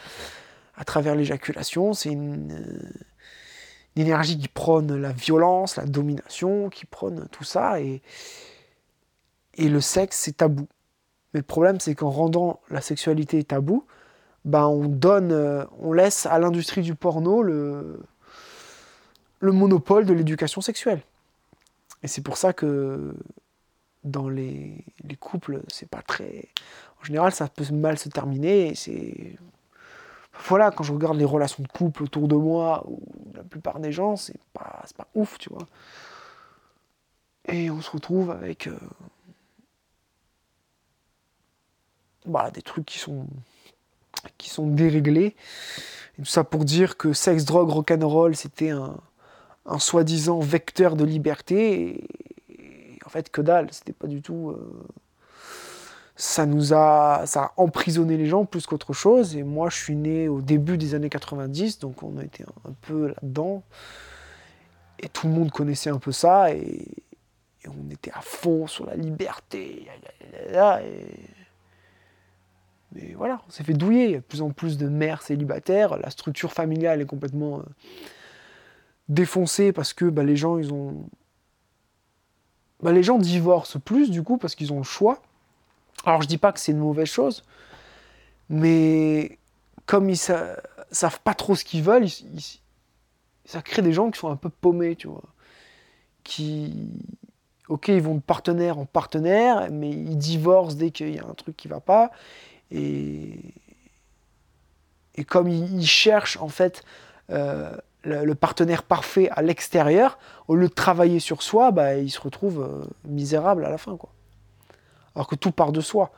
à 0.76 0.85
travers 0.85 1.14
l'éjaculation. 1.14 1.92
C'est 1.92 2.11
une 2.11 2.52
euh, 2.52 2.90
l'énergie 3.96 4.38
qui 4.38 4.48
prône 4.48 4.94
la 4.96 5.12
violence, 5.12 5.76
la 5.76 5.85
domination, 5.85 6.68
qui 6.68 6.87
prône 6.87 7.28
tout 7.30 7.44
ça. 7.44 7.80
Et, 7.80 8.02
et 9.54 9.68
le 9.68 9.80
sexe, 9.80 10.18
c'est 10.18 10.38
tabou. 10.38 10.66
Mais 11.32 11.40
le 11.40 11.44
problème, 11.44 11.80
c'est 11.80 11.94
qu'en 11.94 12.10
rendant 12.10 12.60
la 12.70 12.80
sexualité 12.80 13.42
tabou, 13.44 13.84
ben 14.44 14.66
on 14.66 14.86
donne, 14.86 15.32
euh, 15.32 15.64
on 15.78 15.92
laisse 15.92 16.26
à 16.26 16.38
l'industrie 16.38 16.82
du 16.82 16.94
porno 16.94 17.42
le, 17.42 18.00
le 19.40 19.52
monopole 19.52 20.06
de 20.06 20.12
l'éducation 20.12 20.60
sexuelle. 20.60 21.02
Et 22.02 22.08
c'est 22.08 22.22
pour 22.22 22.36
ça 22.36 22.52
que 22.52 23.14
dans 24.04 24.28
les, 24.28 24.84
les 25.04 25.16
couples, 25.16 25.62
c'est 25.68 25.88
pas 25.88 26.02
très. 26.02 26.48
En 27.00 27.04
général, 27.04 27.32
ça 27.32 27.48
peut 27.48 27.64
mal 27.72 27.98
se 27.98 28.08
terminer. 28.08 28.74
C'est 28.74 29.36
voilà, 30.48 30.70
quand 30.70 30.84
je 30.84 30.92
regarde 30.92 31.18
les 31.18 31.24
relations 31.24 31.62
de 31.62 31.68
couple 31.68 32.04
autour 32.04 32.28
de 32.28 32.36
moi, 32.36 32.84
ou 32.88 33.00
la 33.34 33.42
plupart 33.42 33.78
des 33.80 33.92
gens, 33.92 34.16
c'est 34.16 34.40
pas, 34.52 34.84
pas 34.96 35.06
ouf, 35.14 35.38
tu 35.38 35.50
vois. 35.50 35.66
Et 37.46 37.70
on 37.70 37.80
se 37.80 37.90
retrouve 37.90 38.30
avec 38.30 38.66
euh, 38.66 38.76
bah, 42.30 42.50
des 42.50 42.62
trucs 42.62 42.86
qui 42.86 42.98
sont, 42.98 43.26
qui 44.38 44.50
sont 44.50 44.66
déréglés. 44.66 45.36
Et 46.18 46.22
tout 46.22 46.24
ça 46.24 46.44
pour 46.44 46.64
dire 46.64 46.96
que 46.96 47.12
sexe, 47.12 47.44
drogue, 47.44 47.70
rock'n'roll, 47.70 48.36
c'était 48.36 48.70
un, 48.70 48.96
un 49.66 49.78
soi-disant 49.78 50.40
vecteur 50.40 50.96
de 50.96 51.04
liberté. 51.04 52.06
Et, 52.50 52.98
en 53.04 53.08
fait, 53.08 53.30
que 53.30 53.40
dalle, 53.40 53.68
c'était 53.70 53.92
pas 53.92 54.06
du 54.06 54.22
tout. 54.22 54.50
Euh, 54.50 54.86
ça 56.16 56.44
nous 56.44 56.74
a, 56.74 57.22
ça 57.26 57.44
a 57.44 57.52
emprisonné 57.56 58.16
les 58.16 58.26
gens 58.26 58.44
plus 58.44 58.66
qu'autre 58.66 58.92
chose. 58.92 59.36
Et 59.36 59.42
moi, 59.42 59.70
je 59.70 59.76
suis 59.76 59.96
né 59.96 60.28
au 60.28 60.42
début 60.42 60.76
des 60.76 60.94
années 60.94 61.08
90, 61.08 61.78
donc 61.78 62.02
on 62.02 62.18
a 62.18 62.24
été 62.24 62.44
un, 62.44 62.72
peu 62.82 63.08
là-dedans. 63.08 63.62
Et 64.98 65.08
tout 65.08 65.28
le 65.28 65.32
monde 65.32 65.50
connaissait 65.50 65.90
un 65.90 65.98
peu 65.98 66.12
ça, 66.12 66.52
et, 66.52 66.86
on 67.66 67.90
était 67.90 68.12
à 68.12 68.20
fond 68.22 68.66
sur 68.66 68.86
la 68.86 68.94
liberté. 68.94 69.86
Mais 72.92 73.14
voilà, 73.16 73.40
on 73.46 73.50
s'est 73.50 73.64
fait 73.64 73.74
douiller. 73.74 74.05
Il 74.05 74.11
y 74.11 74.14
a 74.14 74.18
de 74.18 74.24
plus 74.24 74.42
en 74.42 74.50
plus 74.50 74.79
de 74.79 74.88
mères 74.88 75.22
célibataires. 75.22 75.96
La 75.98 76.11
structure 76.11 76.53
familiale 76.53 77.00
est 77.00 77.07
complètement 77.07 77.59
euh, 77.59 77.62
défoncé 79.09 79.72
parce 79.72 79.92
que 79.92 80.05
bah, 80.07 80.24
les 80.24 80.37
gens, 80.37 80.59
ils 80.59 80.72
ont. 80.72 81.07
Bah, 82.83 82.92
les 82.92 83.03
gens 83.03 83.18
divorcent 83.18 83.79
plus 83.79 84.11
du 84.11 84.22
coup 84.22 84.38
parce 84.38 84.55
qu'ils 84.55 84.72
ont 84.72 84.79
le 84.79 84.85
choix. 84.85 85.20
Alors 86.05 86.22
je 86.22 86.29
dis 86.29 86.38
pas 86.38 86.50
que 86.53 86.59
c'est 86.59 86.72
une 86.72 86.79
mauvaise 86.79 87.09
chose, 87.09 87.44
mais 88.48 89.38
comme 89.85 90.09
ils 90.09 90.16
sa- 90.16 90.57
savent 90.90 91.20
pas 91.20 91.35
trop 91.35 91.55
ce 91.55 91.64
qu'ils 91.64 91.83
veulent, 91.83 92.07
ça 93.44 93.61
crée 93.61 93.83
des 93.83 93.92
gens 93.92 94.11
qui 94.11 94.18
sont 94.18 94.31
un 94.31 94.37
peu 94.37 94.48
paumés, 94.48 94.96
tu 94.96 95.09
vois. 95.09 95.24
Qui, 96.24 96.88
ok, 97.68 97.88
ils 97.88 98.00
vont 98.00 98.14
de 98.14 98.20
partenaire 98.20 98.79
en 98.79 98.87
partenaire, 98.87 99.68
mais 99.70 99.90
ils 99.90 100.16
divorcent 100.16 100.76
dès 100.76 100.90
qu'il 100.90 101.14
y 101.14 101.18
a 101.18 101.26
un 101.26 101.35
truc 101.35 101.57
qui 101.57 101.68
va 101.68 101.81
pas. 101.81 102.11
Et, 102.70 103.38
comme 105.28 105.48
ils 105.48 105.87
cherchent 105.87 106.38
en 106.38 106.48
fait 106.48 106.83
euh, 107.30 107.70
le, 108.02 108.35
partenaire 108.35 108.83
parfait 108.83 109.28
à 109.30 109.42
l'extérieur, 109.42 110.18
au 110.48 110.54
lieu 110.54 110.68
de 110.68 110.72
travailler 110.72 111.20
sur 111.20 111.42
soi, 111.42 111.70
bah, 111.70 111.96
ils 111.96 112.11
se 112.11 112.20
retrouvent 112.20 112.62
euh, 112.62 112.85
misérables 113.04 113.64
à 113.64 113.70
la 113.70 113.78
fin, 113.78 113.96
quoi. 113.96 114.11
Alors 115.14 115.26
que 115.26 115.35
tout 115.35 115.50
part 115.50 115.72
de 115.72 115.80
soi. 115.80 116.12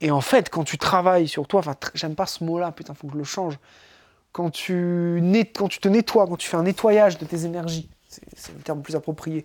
Et 0.00 0.10
en 0.10 0.20
fait, 0.20 0.48
quand 0.50 0.64
tu 0.64 0.78
travailles 0.78 1.28
sur 1.28 1.46
toi, 1.46 1.60
enfin, 1.60 1.76
j'aime 1.94 2.14
pas 2.14 2.26
ce 2.26 2.44
mot-là, 2.44 2.72
putain, 2.72 2.94
faut 2.94 3.06
que 3.06 3.12
je 3.12 3.18
le 3.18 3.24
change. 3.24 3.58
Quand 4.32 4.50
tu, 4.50 5.22
quand 5.56 5.68
tu 5.68 5.78
te 5.78 5.88
nettoies, 5.88 6.26
quand 6.26 6.36
tu 6.36 6.48
fais 6.48 6.56
un 6.56 6.64
nettoyage 6.64 7.18
de 7.18 7.24
tes 7.24 7.44
énergies, 7.44 7.88
c'est 8.08 8.54
le 8.54 8.62
terme 8.62 8.82
plus 8.82 8.96
approprié, 8.96 9.44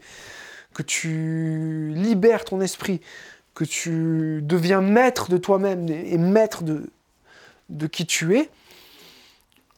que 0.74 0.84
tu 0.84 1.92
libères 1.96 2.46
ton 2.46 2.62
esprit, 2.62 3.02
que 3.54 3.64
tu 3.64 4.42
deviens 4.44 4.82
maître 4.82 5.30
de 5.30 5.38
toi-même 5.38 5.90
et 5.90 6.18
maître 6.18 6.64
de, 6.64 6.90
de 7.70 7.88
qui 7.88 8.06
tu 8.06 8.38
es, 8.38 8.50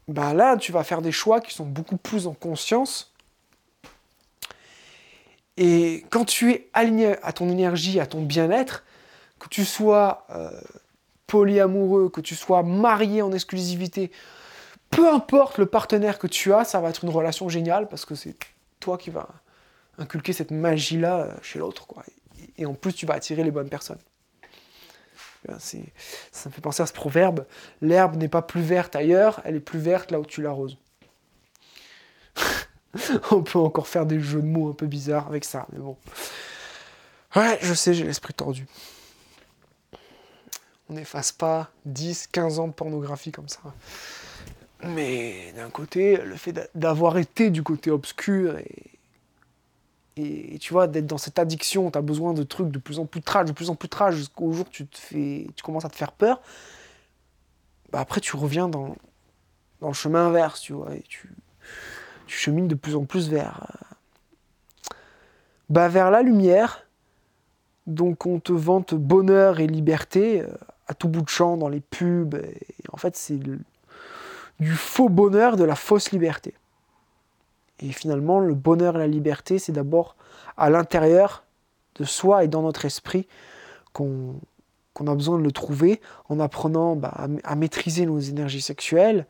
bah 0.07 0.33
là, 0.33 0.57
tu 0.57 0.71
vas 0.71 0.83
faire 0.83 1.01
des 1.01 1.11
choix 1.11 1.41
qui 1.41 1.53
sont 1.53 1.65
beaucoup 1.65 1.97
plus 1.97 2.27
en 2.27 2.33
conscience. 2.33 3.13
Et 5.57 6.05
quand 6.09 6.25
tu 6.25 6.51
es 6.51 6.69
aligné 6.73 7.17
à 7.23 7.33
ton 7.33 7.49
énergie, 7.49 7.99
à 7.99 8.05
ton 8.05 8.21
bien-être, 8.21 8.83
que 9.39 9.47
tu 9.47 9.65
sois 9.65 10.25
euh, 10.29 10.49
polyamoureux, 11.27 12.09
que 12.09 12.21
tu 12.21 12.35
sois 12.35 12.63
marié 12.63 13.21
en 13.21 13.31
exclusivité, 13.31 14.11
peu 14.89 15.11
importe 15.11 15.57
le 15.57 15.65
partenaire 15.65 16.19
que 16.19 16.27
tu 16.27 16.53
as, 16.53 16.63
ça 16.63 16.79
va 16.79 16.89
être 16.89 17.03
une 17.03 17.09
relation 17.09 17.49
géniale 17.49 17.87
parce 17.87 18.05
que 18.05 18.15
c'est 18.15 18.35
toi 18.79 18.97
qui 18.97 19.09
vas 19.09 19.29
inculquer 19.97 20.33
cette 20.33 20.51
magie-là 20.51 21.19
euh, 21.19 21.33
chez 21.41 21.59
l'autre. 21.59 21.87
Et, 22.61 22.65
en 22.65 22.73
plus, 22.75 22.93
tu 22.93 23.05
vas 23.05 23.15
attirer 23.15 23.43
les 23.43 23.51
bonnes 23.51 23.69
personnes. 23.69 23.99
Ça 25.49 26.49
me 26.49 26.51
fait 26.53 26.61
penser 26.61 26.83
à 26.83 26.85
ce 26.85 26.93
proverbe 26.93 27.47
l'herbe 27.81 28.15
n'est 28.15 28.27
pas 28.27 28.43
plus 28.43 28.61
verte 28.61 28.95
ailleurs, 28.95 29.41
elle 29.43 29.55
est 29.55 29.59
plus 29.59 29.79
verte 29.79 30.11
là 30.11 30.19
où 30.19 30.25
tu 30.25 30.43
l'arroses. 30.43 30.77
On 33.31 33.41
peut 33.41 33.57
encore 33.57 33.87
faire 33.87 34.05
des 34.05 34.19
jeux 34.19 34.41
de 34.41 34.47
mots 34.47 34.69
un 34.69 34.73
peu 34.73 34.85
bizarres 34.85 35.27
avec 35.27 35.43
ça, 35.43 35.65
mais 35.71 35.79
bon. 35.79 35.97
Ouais, 37.35 37.57
je 37.61 37.73
sais, 37.73 37.95
j'ai 37.95 38.03
l'esprit 38.03 38.33
tordu. 38.33 38.67
On 40.89 40.93
n'efface 40.93 41.31
pas 41.31 41.71
10, 41.85 42.27
15 42.27 42.59
ans 42.59 42.67
de 42.67 42.73
pornographie 42.73 43.31
comme 43.31 43.49
ça. 43.49 43.61
Mais 44.83 45.53
d'un 45.55 45.69
côté, 45.69 46.17
le 46.17 46.35
fait 46.35 46.51
d'a- 46.51 46.67
d'avoir 46.75 47.17
été 47.17 47.49
du 47.49 47.63
côté 47.63 47.89
obscur 47.89 48.57
et, 48.59 48.90
et, 50.21 50.59
tu 50.59 50.73
vois, 50.73 50.87
d'être 50.87 51.07
dans 51.07 51.17
cette 51.17 51.39
addiction, 51.39 51.89
tu 51.91 51.97
as 51.97 52.01
besoin 52.01 52.33
de 52.33 52.43
trucs 52.43 52.69
de 52.69 52.79
plus 52.79 52.99
en 52.99 53.05
plus 53.05 53.21
trash, 53.21 53.45
de 53.47 53.51
plus 53.51 53.69
en 53.69 53.75
plus 53.75 53.89
trash, 53.89 54.15
jusqu'au 54.15 54.51
jour 54.51 54.65
où 54.67 54.69
tu, 54.69 54.85
te 54.85 54.97
fais, 54.97 55.47
tu 55.55 55.63
commences 55.63 55.85
à 55.85 55.89
te 55.89 55.95
faire 55.95 56.11
peur, 56.11 56.41
bah 57.91 57.99
après 57.99 58.21
tu 58.21 58.35
reviens 58.35 58.69
dans, 58.69 58.95
le 59.81 59.93
chemin 59.93 60.27
inverse, 60.27 60.61
tu 60.61 60.73
vois, 60.73 60.95
et 60.95 61.03
tu, 61.07 61.29
chemines 62.27 62.67
de 62.67 62.75
plus 62.75 62.95
en 62.95 63.03
plus 63.03 63.29
vers, 63.29 63.67
euh, 63.69 64.95
bah 65.69 65.89
vers 65.89 66.11
la 66.11 66.21
lumière. 66.21 66.87
Donc 67.87 68.25
on 68.25 68.39
te 68.39 68.53
vante 68.53 68.93
bonheur 68.93 69.59
et 69.59 69.67
liberté 69.67 70.41
euh, 70.41 70.47
à 70.87 70.93
tout 70.93 71.09
bout 71.09 71.23
de 71.23 71.29
champ 71.29 71.57
dans 71.57 71.67
les 71.67 71.81
pubs. 71.81 72.35
Et 72.35 72.57
en 72.93 72.97
fait, 72.97 73.17
c'est 73.17 73.37
du 73.37 74.71
faux 74.73 75.09
bonheur, 75.09 75.57
de 75.57 75.65
la 75.65 75.75
fausse 75.75 76.11
liberté. 76.11 76.53
Et 77.81 77.91
finalement, 77.91 78.39
le 78.39 78.53
bonheur 78.53 78.95
et 78.95 78.99
la 78.99 79.07
liberté, 79.07 79.59
c'est 79.59 79.71
d'abord 79.71 80.15
à 80.57 80.69
l'intérieur 80.69 81.43
de 81.95 82.03
soi 82.03 82.43
et 82.43 82.47
dans 82.47 82.61
notre 82.61 82.85
esprit 82.85 83.27
qu'on 83.93 84.39
a 84.99 85.15
besoin 85.15 85.37
de 85.37 85.43
le 85.43 85.51
trouver 85.51 86.01
en 86.29 86.39
apprenant 86.39 86.95
bah, 86.95 87.13
à, 87.43 87.55
maîtriser 87.55 88.05
nos 88.05 88.19
énergies 88.19 88.61
sexuelles, 88.61 89.25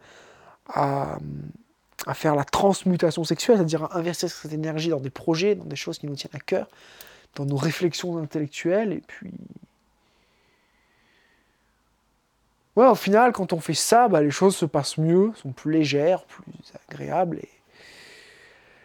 à, 0.67 1.17
à 2.05 2.13
faire 2.13 2.35
la 2.35 2.43
transmutation 2.43 3.23
sexuelle, 3.23 3.57
c'est-à-dire 3.57 3.85
à 3.85 3.97
investir 3.97 4.29
cette 4.29 4.53
énergie 4.53 4.89
dans 4.89 4.99
des 4.99 5.09
projets, 5.09 5.55
dans 5.55 5.65
des 5.65 5.75
choses 5.75 5.97
qui 5.97 6.07
nous 6.07 6.15
tiennent 6.15 6.35
à 6.35 6.39
cœur, 6.39 6.67
dans 7.35 7.45
nos 7.45 7.57
réflexions 7.57 8.17
intellectuelles, 8.17 8.93
et 8.93 9.01
puis... 9.05 9.31
Ouais, 12.77 12.87
au 12.87 12.95
final, 12.95 13.33
quand 13.33 13.51
on 13.51 13.59
fait 13.59 13.73
ça, 13.73 14.07
bah, 14.07 14.21
les 14.21 14.31
choses 14.31 14.55
se 14.55 14.65
passent 14.65 14.97
mieux, 14.97 15.33
sont 15.35 15.51
plus 15.51 15.73
légères, 15.73 16.23
plus 16.23 16.43
agréables. 16.87 17.41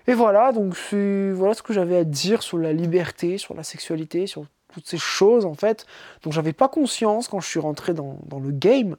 Et 0.07 0.15
voilà, 0.15 0.53
donc 0.53 0.77
c'est 0.77 1.33
voilà 1.33 1.55
ce 1.55 1.63
que 1.63 1.73
j'avais 1.73 1.97
à 1.97 2.05
dire 2.05 2.43
sur 2.43 2.59
la 2.59 2.73
liberté, 2.73 3.39
sur 3.39 3.55
la 3.55 3.63
sexualité, 3.65 4.27
sur 4.27 4.47
toutes 4.73 4.87
ces 4.87 4.99
choses 4.99 5.45
en 5.47 5.55
fait 5.55 5.87
dont 6.23 6.31
j'avais 6.31 6.53
pas 6.53 6.69
conscience 6.69 7.29
quand 7.29 7.41
je 7.41 7.49
suis 7.49 7.61
rentré 7.61 7.95
dans, 7.95 8.19
dans 8.27 8.39
le 8.39 8.51
game. 8.51 8.97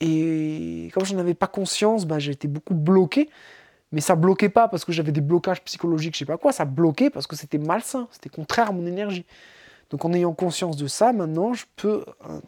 Et 0.00 0.90
comme 0.94 1.04
je 1.04 1.14
n'avais 1.14 1.34
pas 1.34 1.46
conscience, 1.46 2.06
bah, 2.06 2.18
j'étais 2.18 2.48
beaucoup 2.48 2.74
bloqué. 2.74 3.28
Mais 3.92 4.00
ça 4.00 4.16
bloquait 4.16 4.48
pas 4.48 4.68
parce 4.68 4.84
que 4.84 4.92
j'avais 4.92 5.12
des 5.12 5.20
blocages 5.20 5.62
psychologiques, 5.64 6.14
je 6.14 6.20
sais 6.20 6.24
pas 6.24 6.38
quoi, 6.38 6.50
ça 6.50 6.64
bloquait 6.64 7.10
parce 7.10 7.26
que 7.26 7.36
c'était 7.36 7.58
malsain, 7.58 8.08
c'était 8.10 8.30
contraire 8.30 8.70
à 8.70 8.72
mon 8.72 8.86
énergie. 8.86 9.26
Donc 9.90 10.04
en 10.06 10.12
ayant 10.14 10.32
conscience 10.32 10.76
de 10.76 10.86
ça, 10.86 11.12
maintenant, 11.12 11.52
je 11.52 11.66
peux 11.76 12.04
euh, 12.28 12.40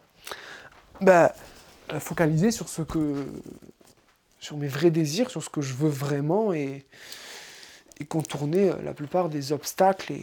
bah, 1.01 1.33
euh, 1.93 1.99
focaliser 1.99 2.49
sur 2.49 2.67
ce 2.67 2.81
que 2.81 3.25
sur 4.39 4.57
mes 4.57 4.67
vrais 4.67 4.89
désirs, 4.89 5.29
sur 5.29 5.43
ce 5.43 5.49
que 5.49 5.61
je 5.61 5.75
veux 5.75 5.89
vraiment 5.89 6.51
et, 6.51 6.85
et 7.99 8.05
contourner 8.05 8.69
euh, 8.69 8.81
la 8.83 8.93
plupart 8.93 9.29
des 9.29 9.51
obstacles 9.51 10.13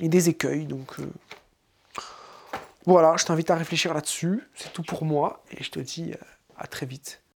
et, 0.00 0.08
des 0.08 0.28
écueils. 0.28 0.66
Donc 0.66 0.98
euh, 0.98 1.06
voilà, 2.86 3.16
je 3.16 3.24
t'invite 3.24 3.50
à 3.50 3.56
réfléchir 3.56 3.94
là-dessus. 3.94 4.42
C'est 4.54 4.72
tout 4.72 4.82
pour 4.82 5.04
moi 5.04 5.42
et 5.50 5.62
je 5.62 5.70
te 5.70 5.80
dis 5.80 6.12
euh, 6.12 6.16
à 6.56 6.66
très 6.66 6.86
vite. 6.86 7.20